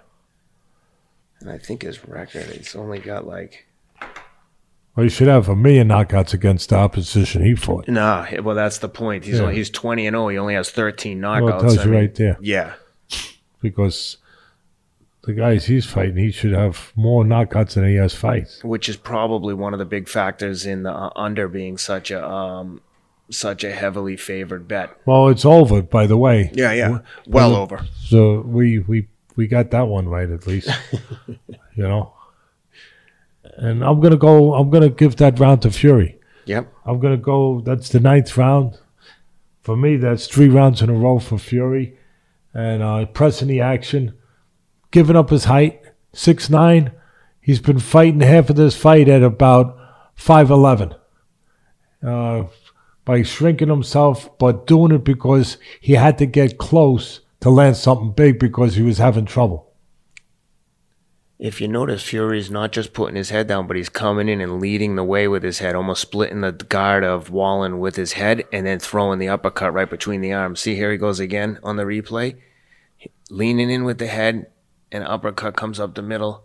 [1.41, 3.67] And I think his record, he's only got like
[4.97, 7.87] Well, he should have a million knockouts against the opposition he fought.
[7.89, 8.27] nah.
[8.43, 9.25] Well, that's the point.
[9.25, 9.43] He's Yeah.
[9.43, 10.29] only, he's twenty and zero.
[10.29, 11.43] He only has thirteen knockouts.
[11.43, 12.37] Well, tells I you mean, right there.
[12.41, 12.73] Yeah.
[13.61, 14.17] Because
[15.25, 18.63] the guys he's fighting, he should have more knockouts than he has fights.
[18.65, 22.27] which is probably one of the big factors in the uh, under being such a
[22.29, 22.81] um,
[23.31, 24.91] such a heavily favored bet.
[25.07, 26.51] Well, it's over, by the way.
[26.55, 27.87] Yeah, yeah, Well, well over.
[28.01, 30.69] So we we we got that one right at least.
[31.29, 31.39] you
[31.77, 32.13] know.
[33.57, 34.55] And I'm gonna go.
[34.55, 36.19] I'm gonna give that round to Fury.
[36.47, 36.73] Yep.
[36.87, 37.61] I'm gonna go.
[37.61, 38.79] That's the ninth round.
[39.61, 41.97] For me, that's three rounds in a row for Fury,
[42.53, 44.15] and uh, pressing the action,
[44.93, 45.83] giving up his height,
[46.13, 46.93] six nine.
[47.41, 49.77] He's been fighting half of this fight at about
[50.15, 50.95] five eleven.
[52.01, 52.45] Uh,
[53.05, 58.13] by shrinking himself, but doing it because he had to get close to land something
[58.13, 59.73] big because he was having trouble.
[61.39, 64.61] If you notice, Fury's not just putting his head down, but he's coming in and
[64.61, 68.45] leading the way with his head, almost splitting the guard of Wallin with his head,
[68.53, 70.61] and then throwing the uppercut right between the arms.
[70.61, 72.37] See, here he goes again on the replay,
[73.29, 74.47] leaning in with the head,
[74.93, 76.45] and uppercut comes up the middle.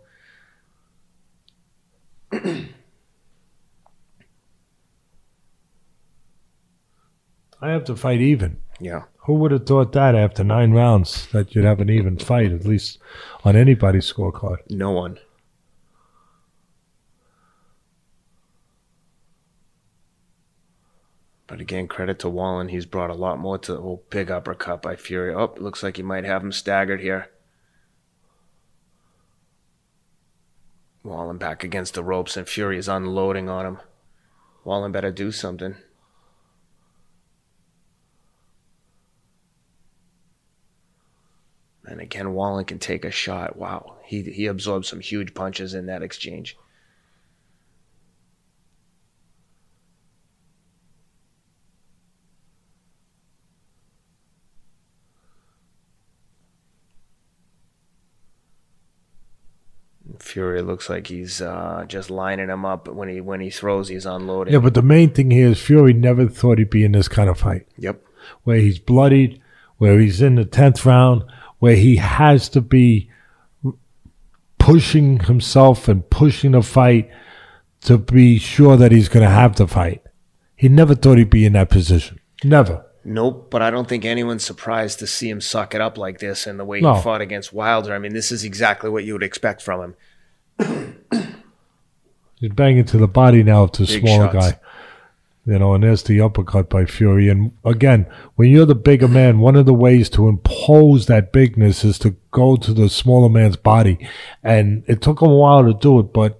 [7.60, 8.60] I have to fight even.
[8.80, 9.04] Yeah.
[9.26, 12.64] Who would have thought that after nine rounds that you'd have an even fight, at
[12.64, 12.98] least
[13.44, 14.58] on anybody's scorecard?
[14.70, 15.18] No one.
[21.46, 22.68] But again, credit to Wallin.
[22.68, 25.34] He's brought a lot more to the whole big uppercut by Fury.
[25.34, 27.30] Oh, looks like he might have him staggered here.
[31.08, 33.78] Wallin back against the ropes, and Fury is unloading on him.
[34.64, 35.76] Wallin better do something.
[41.86, 43.56] And again, Wallin can take a shot.
[43.56, 43.96] Wow.
[44.04, 46.56] He, he absorbed some huge punches in that exchange.
[60.20, 63.88] Fury looks like he's uh, just lining him up when he when he throws.
[63.88, 64.52] He's unloading.
[64.54, 67.28] Yeah, but the main thing here is Fury never thought he'd be in this kind
[67.30, 68.02] of fight Yep.
[68.44, 69.40] where he's bloodied,
[69.78, 71.24] where he's in the 10th round,
[71.58, 73.10] where he has to be
[74.58, 77.10] pushing himself and pushing the fight
[77.82, 80.02] to be sure that he's going to have the fight.
[80.56, 82.18] He never thought he'd be in that position.
[82.44, 82.84] Never.
[83.08, 86.46] Nope, but I don't think anyone's surprised to see him suck it up like this
[86.46, 86.94] and the way No.
[86.94, 87.94] he fought against Wilder.
[87.94, 89.94] I mean, this is exactly what you would expect from
[90.58, 90.96] him.
[92.40, 94.52] He's banging to the body now of the Big smaller shots.
[94.52, 94.60] guy.
[95.46, 97.30] You know, and there's the uppercut by Fury.
[97.30, 98.06] And again,
[98.36, 102.14] when you're the bigger man, one of the ways to impose that bigness is to
[102.30, 104.06] go to the smaller man's body.
[104.44, 106.38] And it took him a while to do it, but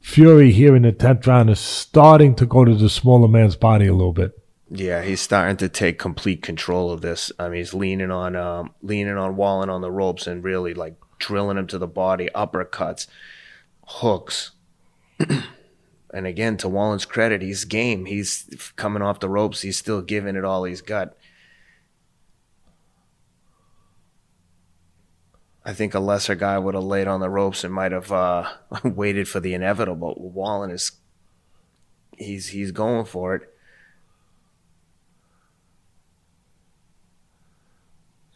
[0.00, 3.88] Fury here in the 10th round is starting to go to the smaller man's body
[3.88, 4.38] a little bit.
[4.70, 7.32] Yeah, he's starting to take complete control of this.
[7.38, 10.96] I mean, he's leaning on um, leaning on Wallin on the ropes and really like
[11.18, 13.06] drilling him to the body, uppercuts,
[13.86, 14.52] hooks.
[15.18, 18.04] and again, to Wallin's credit, he's game.
[18.04, 19.62] He's coming off the ropes.
[19.62, 21.14] He's still giving it all he's got.
[25.64, 28.50] I think a lesser guy would have laid on the ropes and might have uh,
[28.84, 30.14] waited for the inevitable.
[30.18, 30.92] Wallin is
[32.18, 33.54] he's he's going for it.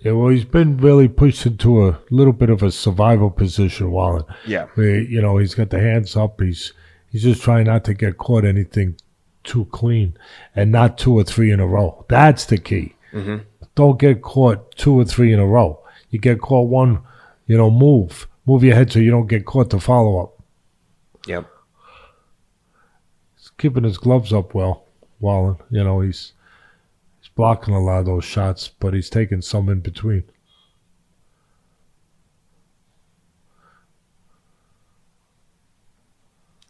[0.04, 4.24] Yeah, well, he's been really pushed into a little bit of a survival position, Wallin.
[4.46, 4.66] Yeah.
[4.74, 6.40] where you know he's got the hands up.
[6.40, 6.72] He's
[7.10, 8.96] he's just trying not to get caught anything
[9.44, 10.16] too clean,
[10.56, 12.04] and not two or three in a row.
[12.08, 12.94] That's the key.
[13.12, 13.44] Mhm.
[13.74, 15.80] Don't get caught two or three in a row.
[16.10, 17.00] You get caught one,
[17.46, 20.42] you know, move move your head so you don't get caught to follow up.
[21.28, 21.46] Yep.
[23.36, 24.84] He's keeping his gloves up well,
[25.20, 25.56] Wallin.
[25.70, 26.32] You know he's
[27.34, 30.24] blocking a lot of those shots, but he's taking some in between.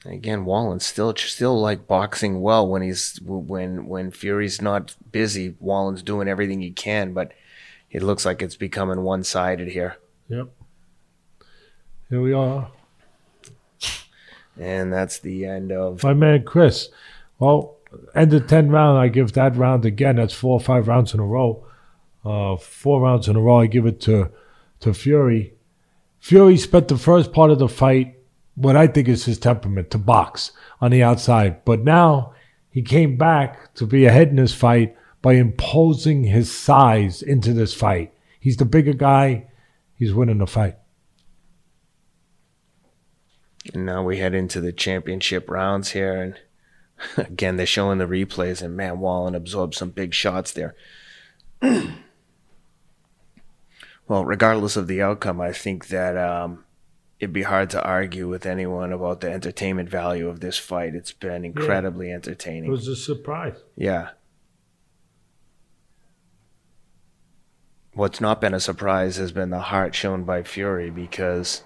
[0.04, 5.54] Again, Wallin's still still like boxing well when he's when when Fury's not busy.
[5.60, 7.32] Wallin's doing everything he can, but
[7.90, 9.96] it looks like it's becoming one sided here.
[10.28, 10.48] Yep.
[12.10, 12.68] Here we are.
[14.58, 16.88] And that's the end of My man Chris.
[17.38, 17.76] Well,
[18.14, 20.16] end of 10 round, I give that round again.
[20.16, 21.66] That's four or five rounds in a row.
[22.24, 24.30] Uh, four rounds in a row, I give it to,
[24.80, 25.54] to Fury.
[26.20, 28.14] Fury spent the first part of the fight,
[28.54, 31.64] what I think is his temperament, to box on the outside.
[31.64, 32.34] But now
[32.70, 37.74] he came back to be ahead in this fight by imposing his size into this
[37.74, 38.12] fight.
[38.38, 39.46] He's the bigger guy.
[39.94, 40.76] He's winning the fight.
[43.72, 46.40] And now we head into the championship rounds here, and
[47.16, 50.74] again they're showing the replays, and man, Wallin absorbed some big shots there.
[54.08, 56.64] well, regardless of the outcome, I think that um,
[57.18, 60.94] it'd be hard to argue with anyone about the entertainment value of this fight.
[60.94, 62.64] It's been incredibly entertaining.
[62.64, 63.56] It was a surprise.
[63.76, 64.10] Yeah.
[67.94, 71.62] What's not been a surprise has been the heart shown by Fury because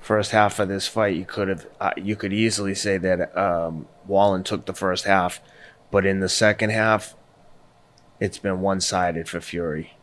[0.00, 3.86] first half of this fight you could have uh, you could easily say that um,
[4.06, 5.40] Wallin took the first half,
[5.90, 7.14] but in the second half,
[8.20, 9.94] it's been one sided for Fury.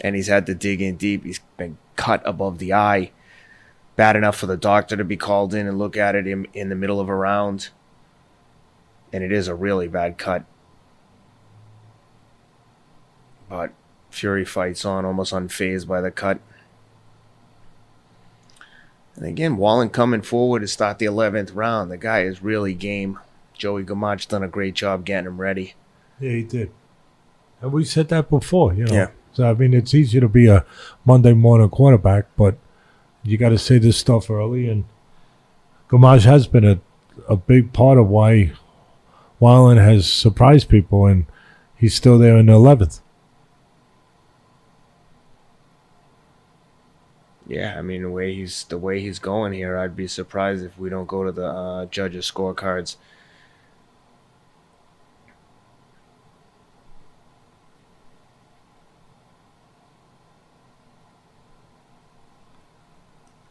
[0.00, 1.24] And he's had to dig in deep.
[1.24, 3.12] He's been cut above the eye.
[3.96, 6.68] Bad enough for the doctor to be called in and look at it in, in
[6.68, 7.68] the middle of a round.
[9.12, 10.44] And it is a really bad cut.
[13.48, 13.72] But
[14.10, 16.40] Fury fights on, almost unfazed by the cut.
[19.16, 21.90] And again, Wallin coming forward to start the 11th round.
[21.90, 23.18] The guy is really game.
[23.52, 25.74] Joey Gamache done a great job getting him ready.
[26.18, 26.72] Yeah, he did.
[27.60, 28.94] And we said that before, you know.
[28.94, 29.10] Yeah.
[29.32, 30.64] So I mean, it's easy to be a
[31.04, 32.56] Monday morning quarterback, but
[33.22, 34.68] you got to say this stuff early.
[34.68, 34.84] And
[35.88, 36.80] Gamache has been a
[37.28, 38.52] a big part of why
[39.40, 41.26] Wallin has surprised people, and
[41.76, 43.00] he's still there in the eleventh.
[47.46, 50.78] Yeah, I mean the way he's the way he's going here, I'd be surprised if
[50.78, 52.96] we don't go to the uh, judges' scorecards.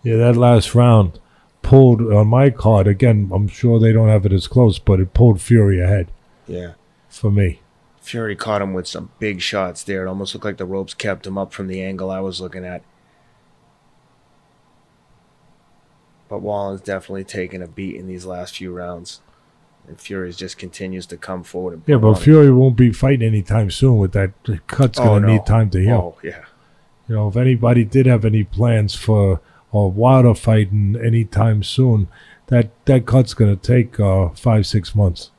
[0.03, 1.19] Yeah, that last round
[1.61, 3.31] pulled on my card again.
[3.33, 6.11] I'm sure they don't have it as close, but it pulled Fury ahead
[6.45, 6.73] Yeah,
[7.07, 7.61] for me.
[8.01, 10.05] Fury caught him with some big shots there.
[10.05, 12.65] It almost looked like the ropes kept him up from the angle I was looking
[12.65, 12.83] at.
[16.33, 19.21] But Wallin's definitely taken a beat in these last few rounds.
[19.87, 21.73] And Fury just continues to come forward.
[21.75, 22.15] And Yeah, but.
[22.15, 24.31] Fury won't be fighting anytime soon with that.
[24.45, 25.33] The cut's Oh, going to no.
[25.35, 26.15] need time to heal.
[26.17, 26.45] Oh, yeah.
[27.07, 32.07] You know, if anybody did have any plans for a Wilder fighting anytime soon,
[32.47, 35.29] that that cut's going to take uh, five six months.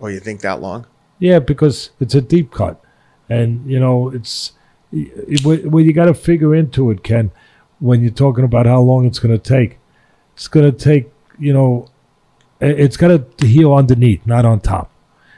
[0.00, 0.86] Oh, you think that long?
[1.18, 2.80] Yeah, because it's a deep cut,
[3.28, 4.52] and you know it's
[4.92, 7.32] it, what you got to figure into it, Ken.
[7.80, 9.77] When you're talking about how long it's going to take,
[10.38, 11.86] it's going to take you know,
[12.60, 14.88] it- it's got to heal underneath, not on top.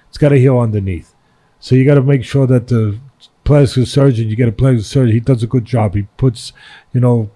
[0.08, 1.14] It's got to heal underneath.
[1.58, 2.98] So you got to make sure that the
[3.44, 5.94] plastic surgeon, you get a plastic surgeon, he does a good job.
[5.94, 6.52] He puts,
[6.92, 7.30] you know,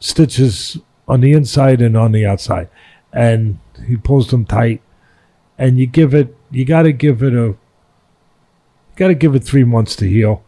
[0.00, 2.68] stitches on the inside and on the outside,
[3.12, 4.80] and he pulls them tight.
[5.58, 7.58] And you give it, you got to give it a, you
[8.96, 10.42] got to give it three months to heal,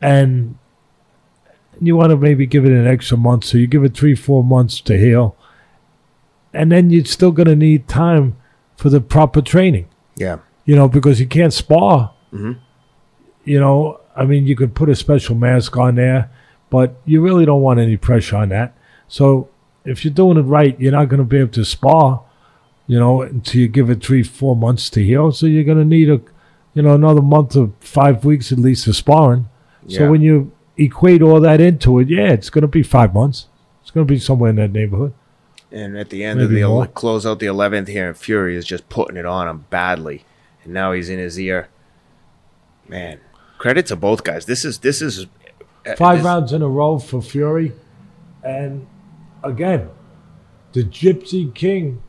[0.00, 0.56] and
[1.80, 3.44] you want to maybe give it an extra month.
[3.44, 5.36] So you give it three, four months to heal,
[6.52, 8.36] and then you're still going to need time
[8.76, 10.38] for the proper training Yeah.
[10.64, 12.12] you know, because you can't spar.
[12.32, 12.56] Mhm.
[13.44, 16.30] You know, I mean, you could put a special mask on there,
[16.70, 18.76] but you really don't want any pressure on that.
[19.08, 19.48] So
[19.84, 22.22] if you're doing it right, you're not going to be able to spar,
[22.86, 25.32] you know, until you give it three, four months to heal.
[25.32, 26.20] So you're going to need a,
[26.74, 29.48] you know, another month or five weeks at least of sparring.
[29.86, 29.98] Yeah.
[30.00, 33.46] So when you equate all that into it, yeah, it's going to be five months.
[33.82, 35.12] It's going to be somewhere in that neighborhood.
[35.70, 36.86] And at the end Maybe of the more.
[36.86, 40.24] close out the eleventh here, and Fury is just putting it on him badly,
[40.64, 41.68] and now he's in his ear.
[42.88, 43.20] Man,
[43.58, 44.46] credit to both guys.
[44.46, 45.26] This is this is
[45.86, 47.72] uh, Five this- rounds in a row for Fury.
[48.42, 48.86] And
[49.44, 49.90] again,
[50.72, 52.02] the Gypsy King,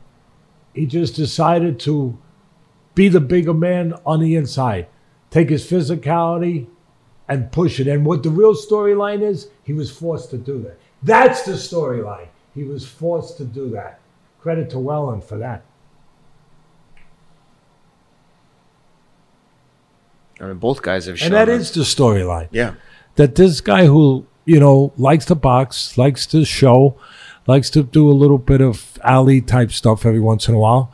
[0.74, 2.18] he just decided to
[2.94, 4.86] be the bigger man on the inside,
[5.30, 6.66] take his physicality
[7.30, 7.86] and push it.
[7.86, 10.76] And what the real storyline is, he was forced to do that.
[11.02, 12.26] That's the storyline.
[12.54, 14.00] He was forced to do that.
[14.40, 15.62] Credit to Wallin for that.
[20.40, 21.26] I mean, both guys have shown.
[21.26, 22.48] And that is the storyline.
[22.50, 22.74] yeah,
[23.16, 26.98] that this guy who you know likes to box, likes to show,
[27.46, 30.90] likes to do a little bit of Ali type stuff every once in a while,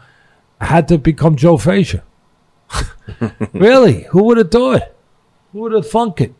[0.60, 2.02] had to become Joe Frazier.
[3.52, 4.95] really, who would have thought?
[5.56, 6.34] Who would have thunk it?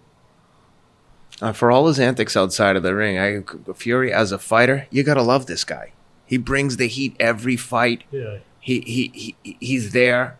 [1.40, 5.02] uh, for all his antics outside of the ring, I Fury as a fighter, you
[5.02, 5.92] gotta love this guy.
[6.26, 8.04] He brings the heat every fight.
[8.10, 10.36] Yeah, He he, he he's there.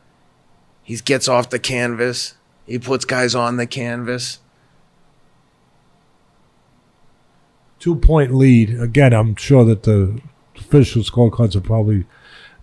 [0.83, 2.35] He gets off the canvas.
[2.67, 4.41] He puts guys on the canvas.
[7.79, 8.79] two point lead.
[8.79, 10.21] Again, I'm sure that the
[10.55, 12.05] official scorecards are probably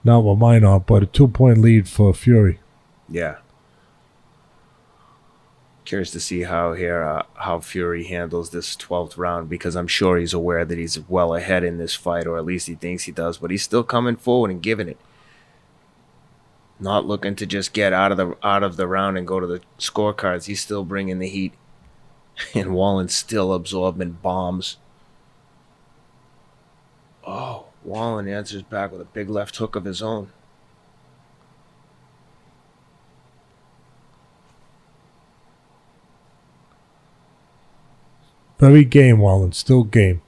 [0.03, 2.59] not what mine are, but a two point lead for Fury.
[3.09, 3.37] Yeah.
[5.93, 10.17] Curious to see how here uh, how Fury handles this twelfth round because I'm sure
[10.17, 13.11] he's aware that he's well ahead in this fight, or at least he thinks he
[13.11, 13.37] does.
[13.37, 14.97] But he's still coming forward and giving it,
[16.79, 19.45] not looking to just get out of the out of the round and go to
[19.45, 20.45] the scorecards.
[20.45, 21.53] He's still bringing the heat,
[22.55, 24.77] and Wallin's still absorbing bombs.
[27.23, 30.31] Oh, Wallin answers back with a big left hook of his own.
[38.63, 39.51] Very game, Wallin.
[39.51, 40.21] Still game.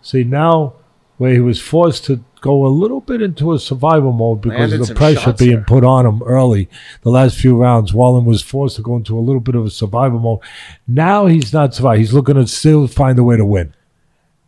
[0.00, 0.74] See, now
[1.16, 4.88] where he was forced to go a little bit into a survival mode because of
[4.88, 5.64] the pressure being there.
[5.64, 6.68] put on him early,
[7.02, 9.70] the last few rounds, Wallin was forced to go into a little bit of a
[9.70, 10.40] survival mode.
[10.88, 12.00] Now he's not surviving.
[12.00, 13.72] He's looking to still find a way to win.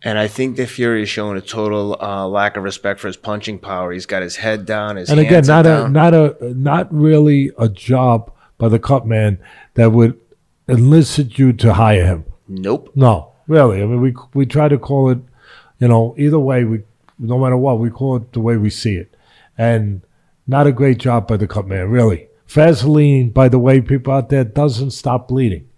[0.03, 3.17] And I think that Fury is showing a total uh, lack of respect for his
[3.17, 3.93] punching power.
[3.93, 5.93] He's got his head down, his and again, not a down.
[5.93, 9.39] not a not really a job by the cut man
[9.75, 10.21] that would
[10.67, 12.25] elicit you to hire him.
[12.49, 12.91] Nope.
[12.95, 13.83] No, really.
[13.83, 15.19] I mean, we we try to call it,
[15.79, 16.65] you know, either way.
[16.65, 16.83] We
[17.19, 19.17] no matter what, we call it the way we see it,
[19.57, 20.03] and
[20.47, 21.91] not a great job by the cut man.
[21.91, 25.69] Really, Vaseline, by the way, people out there doesn't stop bleeding.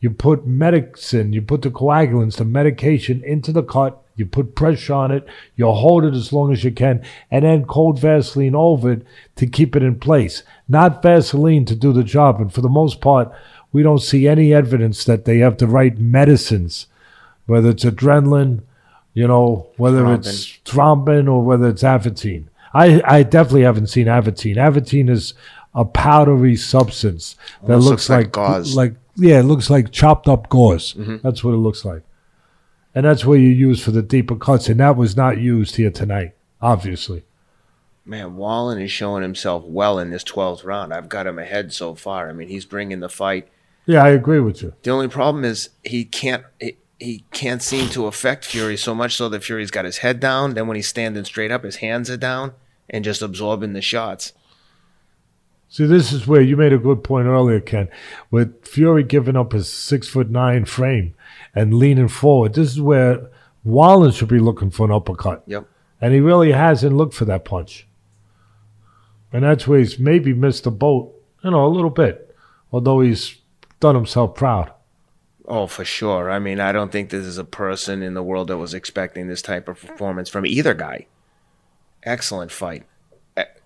[0.00, 4.02] You put medicine, you put the coagulants, the medication into the cut.
[4.14, 5.26] You put pressure on it.
[5.56, 9.46] You hold it as long as you can, and then cold Vaseline over it to
[9.46, 10.42] keep it in place.
[10.68, 12.40] Not Vaseline to do the job.
[12.40, 13.32] And for the most part,
[13.72, 16.86] we don't see any evidence that they have the right medicines,
[17.46, 18.62] whether it's adrenaline,
[19.14, 22.44] you know, whether it's thrombin or whether it's Avitene.
[22.74, 24.56] I, I definitely haven't seen Avitene.
[24.56, 25.34] Avitene is
[25.74, 28.76] a powdery substance that Almost looks, like like gauze.
[28.76, 30.94] like yeah, it looks like chopped up gauze.
[30.94, 31.16] Mm-hmm.
[31.22, 32.02] That's what it looks like,
[32.94, 34.68] and that's what you use for the deeper cuts.
[34.68, 37.24] And that was not used here tonight, obviously.
[38.04, 40.92] Man, Wallin is showing himself well in this 12th round.
[40.92, 42.28] I've got him ahead so far.
[42.28, 43.48] I mean, he's bringing the fight.
[43.86, 44.74] Yeah, I agree with you.
[44.82, 49.16] The only problem is he can't he, he can't seem to affect Fury so much
[49.16, 50.54] so that Fury's got his head down.
[50.54, 52.52] Then when he's standing straight up, his hands are down
[52.88, 54.32] and just absorbing the shots.
[55.68, 57.88] See, this is where you made a good point earlier, Ken.
[58.30, 61.14] With Fury giving up his six foot nine frame
[61.54, 63.30] and leaning forward, this is where
[63.64, 65.42] Wallin should be looking for an uppercut.
[65.46, 65.66] Yep.
[66.00, 67.86] And he really hasn't looked for that punch.
[69.32, 72.36] And that's where he's maybe missed the boat, you know, a little bit.
[72.70, 73.38] Although he's
[73.82, 74.72] done himself proud.
[75.46, 76.30] Oh, for sure.
[76.30, 79.26] I mean, I don't think this is a person in the world that was expecting
[79.26, 81.06] this type of performance from either guy.
[82.04, 82.84] Excellent fight.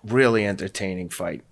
[0.03, 1.43] Really entertaining fight.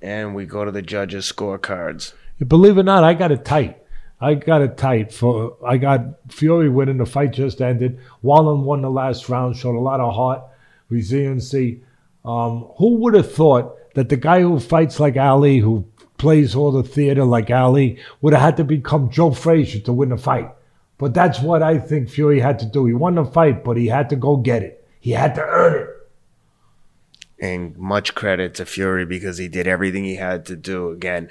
[0.00, 2.12] And we go to the judges' scorecards.
[2.46, 3.82] Believe it or not, I got it tight.
[4.20, 6.98] I got it tight for I got Fury winning.
[6.98, 7.98] The fight just ended.
[8.22, 10.42] Wallin won the last round, showed a lot of heart,
[10.88, 11.82] resiliency.
[12.24, 15.86] Um, who would have thought that the guy who fights like Ali, who
[16.24, 20.08] plays all the theater like Ali, would have had to become Joe Frazier to win
[20.08, 20.48] the fight?
[20.98, 22.86] But that's what I think Fury had to do.
[22.86, 24.74] He won the fight, but he had to go get it.
[25.00, 25.88] He had to earn it.
[27.40, 30.90] And much credit to Fury because he did everything he had to do.
[30.90, 31.30] Again,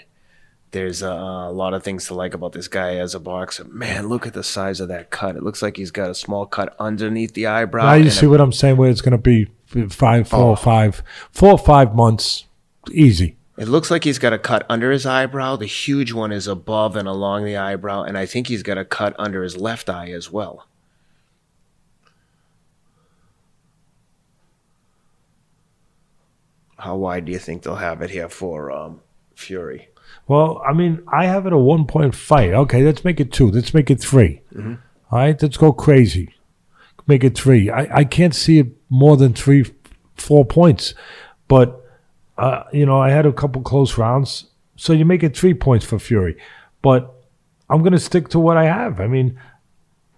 [0.72, 3.64] there's a, a lot of things to like about this guy as a boxer.
[3.66, 5.36] Man, look at the size of that cut.
[5.36, 7.86] It looks like he's got a small cut underneath the eyebrow.
[7.86, 8.78] Now you see a- what I'm saying?
[8.78, 9.48] Where it's going to be
[9.90, 10.56] five, four, Oh.
[10.56, 12.46] five, four or five months,
[12.92, 13.38] easy.
[13.58, 15.56] It looks like he's got a cut under his eyebrow.
[15.58, 18.86] The huge one is above and along the eyebrow, and I think he's got a
[18.86, 20.68] cut under his left eye as well.
[26.78, 29.02] How wide do you think they'll have it here for um,
[29.36, 29.90] Fury?
[30.28, 32.52] Well, I mean, I have it a one point fight.
[32.54, 33.50] Okay, let's make it two.
[33.50, 34.42] Let's make it 3
[35.12, 36.34] All right, let's go crazy.
[37.06, 37.70] Make it three.
[37.70, 39.66] I, I can't see it more than three,
[40.16, 40.94] four points.
[41.48, 41.83] But,
[42.38, 44.46] uh, you know, I had a couple close rounds.
[44.76, 46.38] So you make it three points for Fury.
[46.82, 47.14] But
[47.70, 49.00] I'm going to stick to what I have.
[49.00, 49.40] I mean,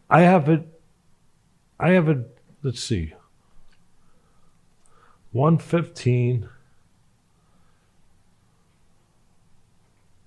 [0.09, 0.65] I have it.
[1.79, 2.19] I have it.
[2.63, 3.13] Let's see.
[5.33, 6.49] 115.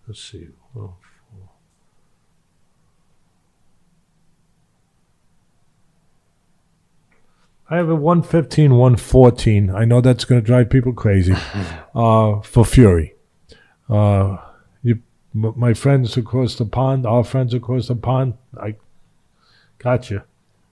[0.07, 0.49] Let's see.
[0.75, 0.99] Well,
[1.31, 1.49] four.
[7.71, 9.71] I have a 115, 114.
[9.71, 11.35] I know that's going to drive people crazy
[11.95, 13.15] uh, for Fury.
[13.91, 14.39] Uh,
[14.83, 15.01] you,
[15.35, 18.77] m- my friends across the pond, our friends across the pond, I
[19.79, 20.23] got you.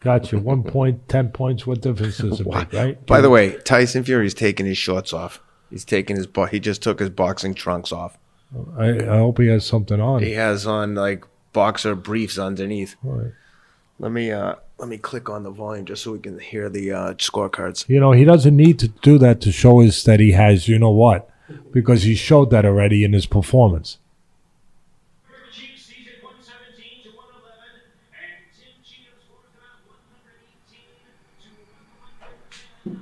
[0.01, 0.39] Got you.
[0.39, 1.67] One point, 10 points.
[1.67, 3.07] What difference does it make, right?
[3.07, 5.41] By the way, Tyson Fury's taking his shorts off.
[5.71, 8.17] He's taking his bo- he just took his boxing trunks off.
[8.79, 10.23] I, I hope he has something on.
[10.23, 12.95] He has on like boxer briefs underneath.
[13.03, 13.33] Right.
[13.99, 16.93] Let me uh let me click on the volume just so we can hear the
[16.93, 17.89] uh, scorecards.
[17.89, 20.79] You know, he doesn't need to do that to show us that he has, you
[20.79, 21.31] know what,
[21.73, 23.97] because he showed that already in his performance.
[25.51, 27.81] Chiefs sees it 117 to 111,
[28.13, 29.81] and Tim Cheatham scores about
[32.85, 33.01] 118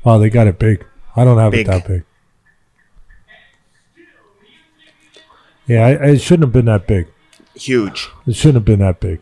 [0.00, 0.86] to Oh, they got it big.
[1.14, 1.68] I don't have Big.
[1.68, 2.04] it that big.
[5.66, 7.06] Yeah, I, it shouldn't have been that big.
[7.54, 8.08] Huge.
[8.26, 9.20] It shouldn't have been that big.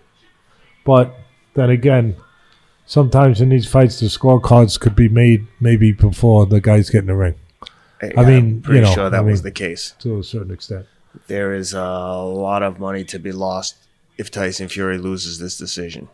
[0.84, 1.14] But
[1.54, 2.16] then again,
[2.86, 7.06] sometimes in these fights, the scorecards could be made maybe before the guys get in
[7.06, 7.34] the ring
[8.16, 9.94] I mean, pretty you know, sure that I was the case.
[10.00, 10.86] to a certain extent.
[11.26, 13.76] There is a lot of money to be lost
[14.16, 16.08] if Tyson Fury loses this decision.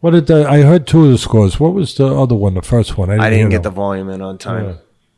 [0.00, 1.58] What did the, I heard two of the scores?
[1.58, 2.54] What was the other one?
[2.54, 3.10] The first one?
[3.10, 4.66] I hear didn't get the volume in on time.
[4.66, 4.74] Yeah.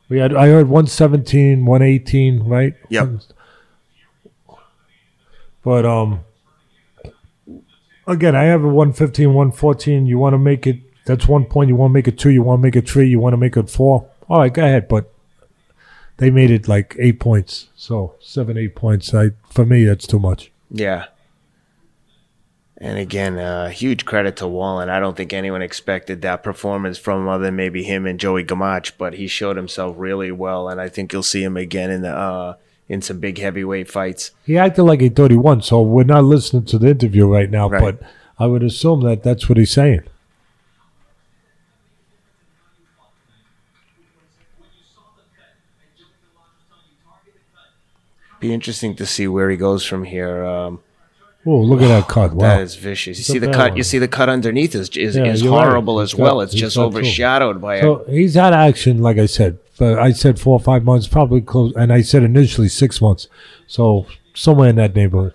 [0.09, 0.33] We had.
[0.33, 2.73] I heard 117, 118, right?
[2.89, 3.09] Yep.
[5.63, 6.21] But um,
[8.07, 10.05] again, I have a 115, 114.
[10.05, 10.79] You want to make it?
[11.05, 11.69] That's one point.
[11.69, 12.29] You want to make it two.
[12.29, 13.07] You want to make it three.
[13.07, 14.09] You want to make it four.
[14.27, 14.87] All right, go ahead.
[14.87, 15.13] But
[16.17, 17.69] they made it like eight points.
[17.75, 19.13] So seven, eight points.
[19.13, 20.51] I for me, that's too much.
[20.69, 21.05] Yeah.
[22.79, 24.89] And again, uh, huge credit to Wallin.
[24.89, 28.91] I don't think anyone expected that performance from other than maybe him and Joey Gamache,
[28.99, 32.15] but he showed himself really well, and I think you'll see him again in the
[32.15, 32.55] uh,
[32.89, 34.31] in some big heavyweight fights.
[34.45, 35.61] He acted like he thought he won.
[35.61, 37.69] So we're not listening to the interview right now.
[37.69, 37.81] Right.
[37.81, 38.09] But
[38.39, 40.03] I would assume that that's what he's saying.
[48.39, 50.45] Be interesting to see where he goes from here.
[50.45, 50.79] Um,
[51.49, 52.33] Oh, look at that cut!
[52.33, 52.41] Wow.
[52.47, 53.17] That is vicious.
[53.17, 53.69] You It's see the cut.
[53.71, 53.77] one.
[53.77, 55.49] You see the cut underneath is is, Yeah, is right.
[55.49, 56.35] horrible He's as well.
[56.35, 59.57] got- It's just overshadowed by So he's had action, like I said.
[59.79, 63.27] I said four or five months, probably close, and I said initially six months.
[63.67, 65.33] So somewhere in that neighborhood.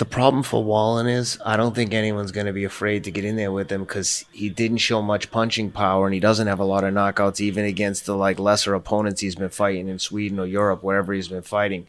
[0.00, 3.22] The problem for Wallin is I don't think anyone's going to be afraid to get
[3.22, 6.58] in there with him because he didn't show much punching power and he doesn't have
[6.58, 10.38] a lot of knockouts even against the like lesser opponents he's been fighting in Sweden
[10.40, 11.86] or Europe wherever he's been fighting.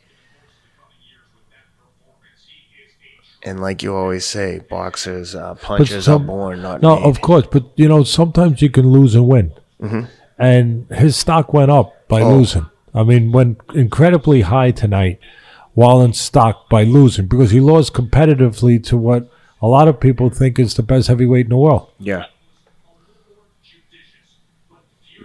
[3.44, 7.06] And like you always say, boxers uh, punchers some- are born, not No, made.
[7.06, 9.54] of course, but you know sometimes you can lose and win,
[10.38, 12.30] and his stock went up by Mm-hmm.
[12.30, 12.38] Oh.
[12.38, 12.66] losing.
[12.94, 15.18] I mean, went incredibly high tonight,
[15.76, 19.30] Wallin's stock by losing because he lost competitively to what
[19.62, 21.90] a lot of people think is the best heavyweight in the world.
[22.00, 22.26] Yeah.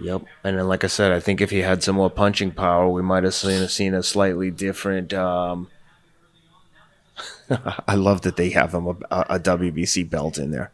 [0.01, 0.25] Yep.
[0.43, 3.01] And then, like I said, I think if he had some more punching power, we
[3.01, 5.11] might have seen, seen a slightly different.
[5.13, 5.69] Um,
[7.87, 10.71] I love that they have him a, a WBC belt in there.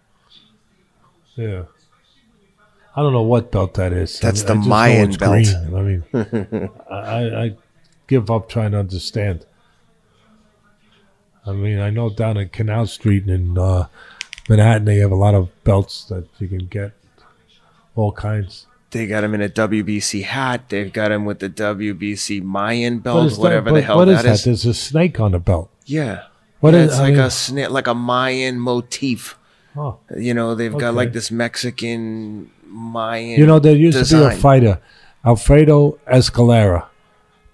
[1.35, 1.63] Yeah.
[2.95, 4.19] I don't know what belt that is.
[4.19, 5.31] That's I, the I just know Mayan belt.
[5.31, 5.75] green.
[5.75, 7.55] I mean, I, I, I
[8.07, 9.45] give up trying to understand.
[11.45, 13.87] I mean, I know down in Canal Street in uh,
[14.49, 16.91] Manhattan, they have a lot of belts that you can get,
[17.95, 18.65] all kinds.
[18.91, 20.69] They got him in a WBC hat.
[20.69, 23.97] They've got him with the WBC Mayan What belt, is that- whatever but the hell
[23.97, 24.43] what is that is.
[24.43, 25.69] There's a snake on the belt.
[25.85, 26.23] Yeah.
[26.59, 29.37] What yeah, is- it's I like mean- a sna- like a Mayan motif.
[29.75, 29.97] Oh.
[30.15, 33.39] You know, they've got like this Mexican Mayan.
[33.39, 34.79] You know, there used to be a fighter,
[35.25, 36.85] Alfredo Escalera,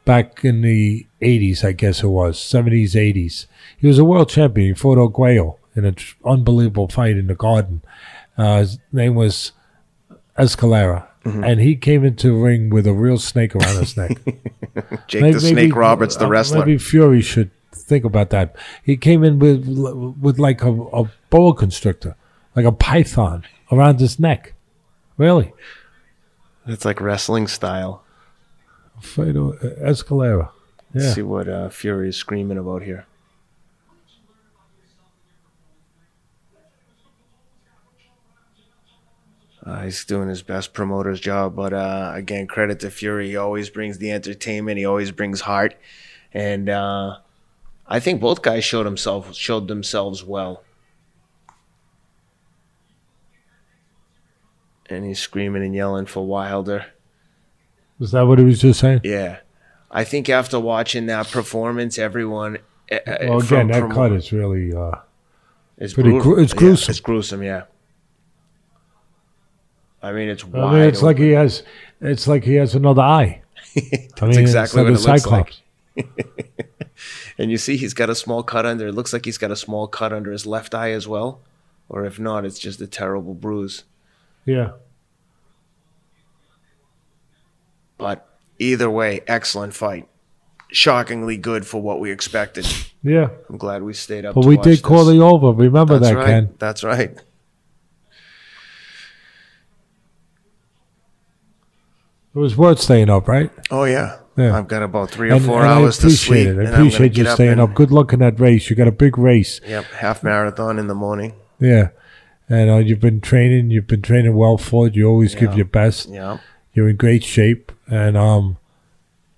[0.06, 3.46] back in the 80s, I guess it was, 70s, 80s.
[3.78, 4.70] He was a world champion.
[4.70, 5.96] He fought Arguello in an
[6.26, 7.82] unbelievable fight in the garden.
[8.38, 9.52] Uh, his name was
[10.38, 11.08] Escalera.
[11.26, 11.44] Mm-hmm.
[11.44, 14.12] And he came into the ring with a real snake around his neck.
[15.08, 16.60] Jake Maybe- the Snake maybe- Roberts, the uh, wrestler.
[16.60, 18.56] Maybe Fury should think about that.
[18.84, 19.68] He came in with
[20.22, 22.16] with like a, a boa constrictor,
[22.56, 24.54] like a python around his neck.
[25.18, 25.52] Really?
[26.66, 28.04] It's like wrestling style.
[29.00, 30.50] Alfredo Escalera.
[30.94, 31.14] Yeah.
[31.14, 33.06] See what uh, Fury is screaming about here.
[39.66, 43.30] Uh, he's doing his best promoter's job, but uh, again, credit to Fury.
[43.30, 44.78] He always brings the entertainment.
[44.78, 45.76] He always brings heart,
[46.34, 47.18] and uh,
[47.86, 50.64] I think both guys showed himself showed themselves well.
[54.88, 56.88] And he's screaming and yelling for Wilder.
[58.00, 59.02] Is that what he was just saying?
[59.04, 59.40] Yeah,
[59.92, 62.58] I think after watching that performance, everyone.
[62.92, 64.74] uh, Well, again, that cut is really.
[64.74, 64.96] Uh,
[65.78, 66.34] It's pretty brutal.
[66.34, 66.92] gru- it's Yeah, gruesome.
[66.92, 67.44] it's gruesome.
[67.44, 67.64] Yeah.
[70.02, 71.64] I mean, it's I mean, it's like he has.
[72.00, 73.42] It's like he has another eye.
[73.76, 75.62] That's I mean, exactly what it like looks
[75.98, 76.16] like.
[77.38, 78.88] And you see, he's got a small cut under.
[78.88, 81.42] It looks like he's got a small cut under his left eye as well,
[81.90, 83.84] or if not, it's just a terrible bruise.
[84.46, 84.72] Yeah.
[88.00, 88.28] But
[88.58, 90.08] either way, excellent fight.
[90.72, 92.66] Shockingly good for what we expected.
[93.04, 94.36] Yeah, I'm glad we stayed up.
[94.36, 94.82] but we did this.
[94.82, 95.52] call the over.
[95.52, 96.26] Remember That's that, right.
[96.28, 96.54] Ken?
[96.60, 97.18] That's right.
[102.36, 103.50] It was worth staying up, right?
[103.72, 104.18] Oh yeah.
[104.38, 104.58] Yeah.
[104.58, 106.58] I've got about three or And, four and hours I to appreciate sleep.
[106.60, 106.68] it.
[106.68, 107.74] I appreciate you staying and- up.
[107.74, 108.70] Good luck in that race.
[108.70, 109.60] You got a big race.
[109.68, 111.34] Yep, half marathon in the morning.
[111.60, 111.90] Yeah.
[112.48, 113.70] And uh, you've been training.
[113.72, 114.96] You've been training well for it.
[114.96, 116.10] You always give your best.
[116.10, 116.38] Yeah.
[116.80, 118.56] You're in great shape, and um,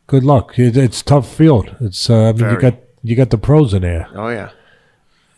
[0.05, 0.59] good luck.
[0.59, 1.76] It, it's tough field.
[1.80, 4.07] It's uh, I mean you got you got the pros in there.
[4.13, 4.51] Oh yeah.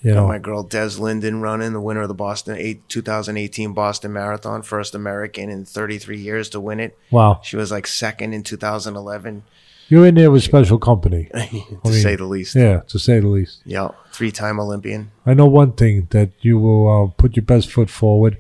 [0.02, 0.28] You know.
[0.28, 4.96] my girl Des Linden running, the winner of the Boston eight, 2018 Boston Marathon, first
[4.96, 6.98] American in 33 years to win it.
[7.10, 7.40] Wow.
[7.42, 9.44] She was like second in 2011,
[9.88, 11.30] You're in there with special company.
[11.34, 12.54] to mean, say the least.
[12.54, 13.62] Yeah, to say the least.
[13.64, 15.12] Yeah, three-time Olympian.
[15.26, 18.38] I know one thing that you will uh, put your best foot forward,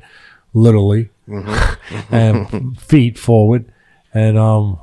[0.53, 2.13] literally, Mm-hmm.
[2.13, 3.71] and feet forward,
[4.13, 4.77] and um,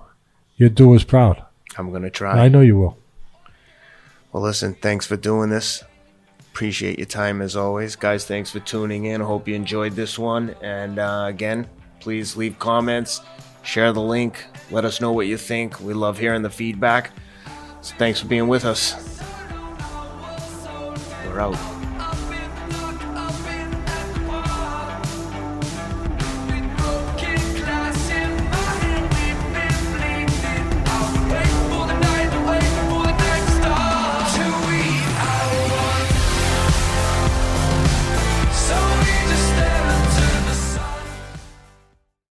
[0.57, 1.45] you'll do us proud.
[1.77, 2.39] I'm gonna try.
[2.39, 2.99] I know you will.
[4.33, 5.83] Well, listen, thanks for doing this.
[6.53, 8.25] Appreciate your time as always, guys.
[8.25, 9.23] Thanks for tuning in.
[9.23, 10.55] I hope you enjoyed this one.
[10.63, 11.69] And uh, again,
[12.01, 13.21] please leave comments,
[13.63, 15.81] share the link, let us know what you think.
[15.81, 17.11] We love hearing the feedback.
[17.83, 18.95] So thanks for being with us.
[21.27, 21.90] We're out.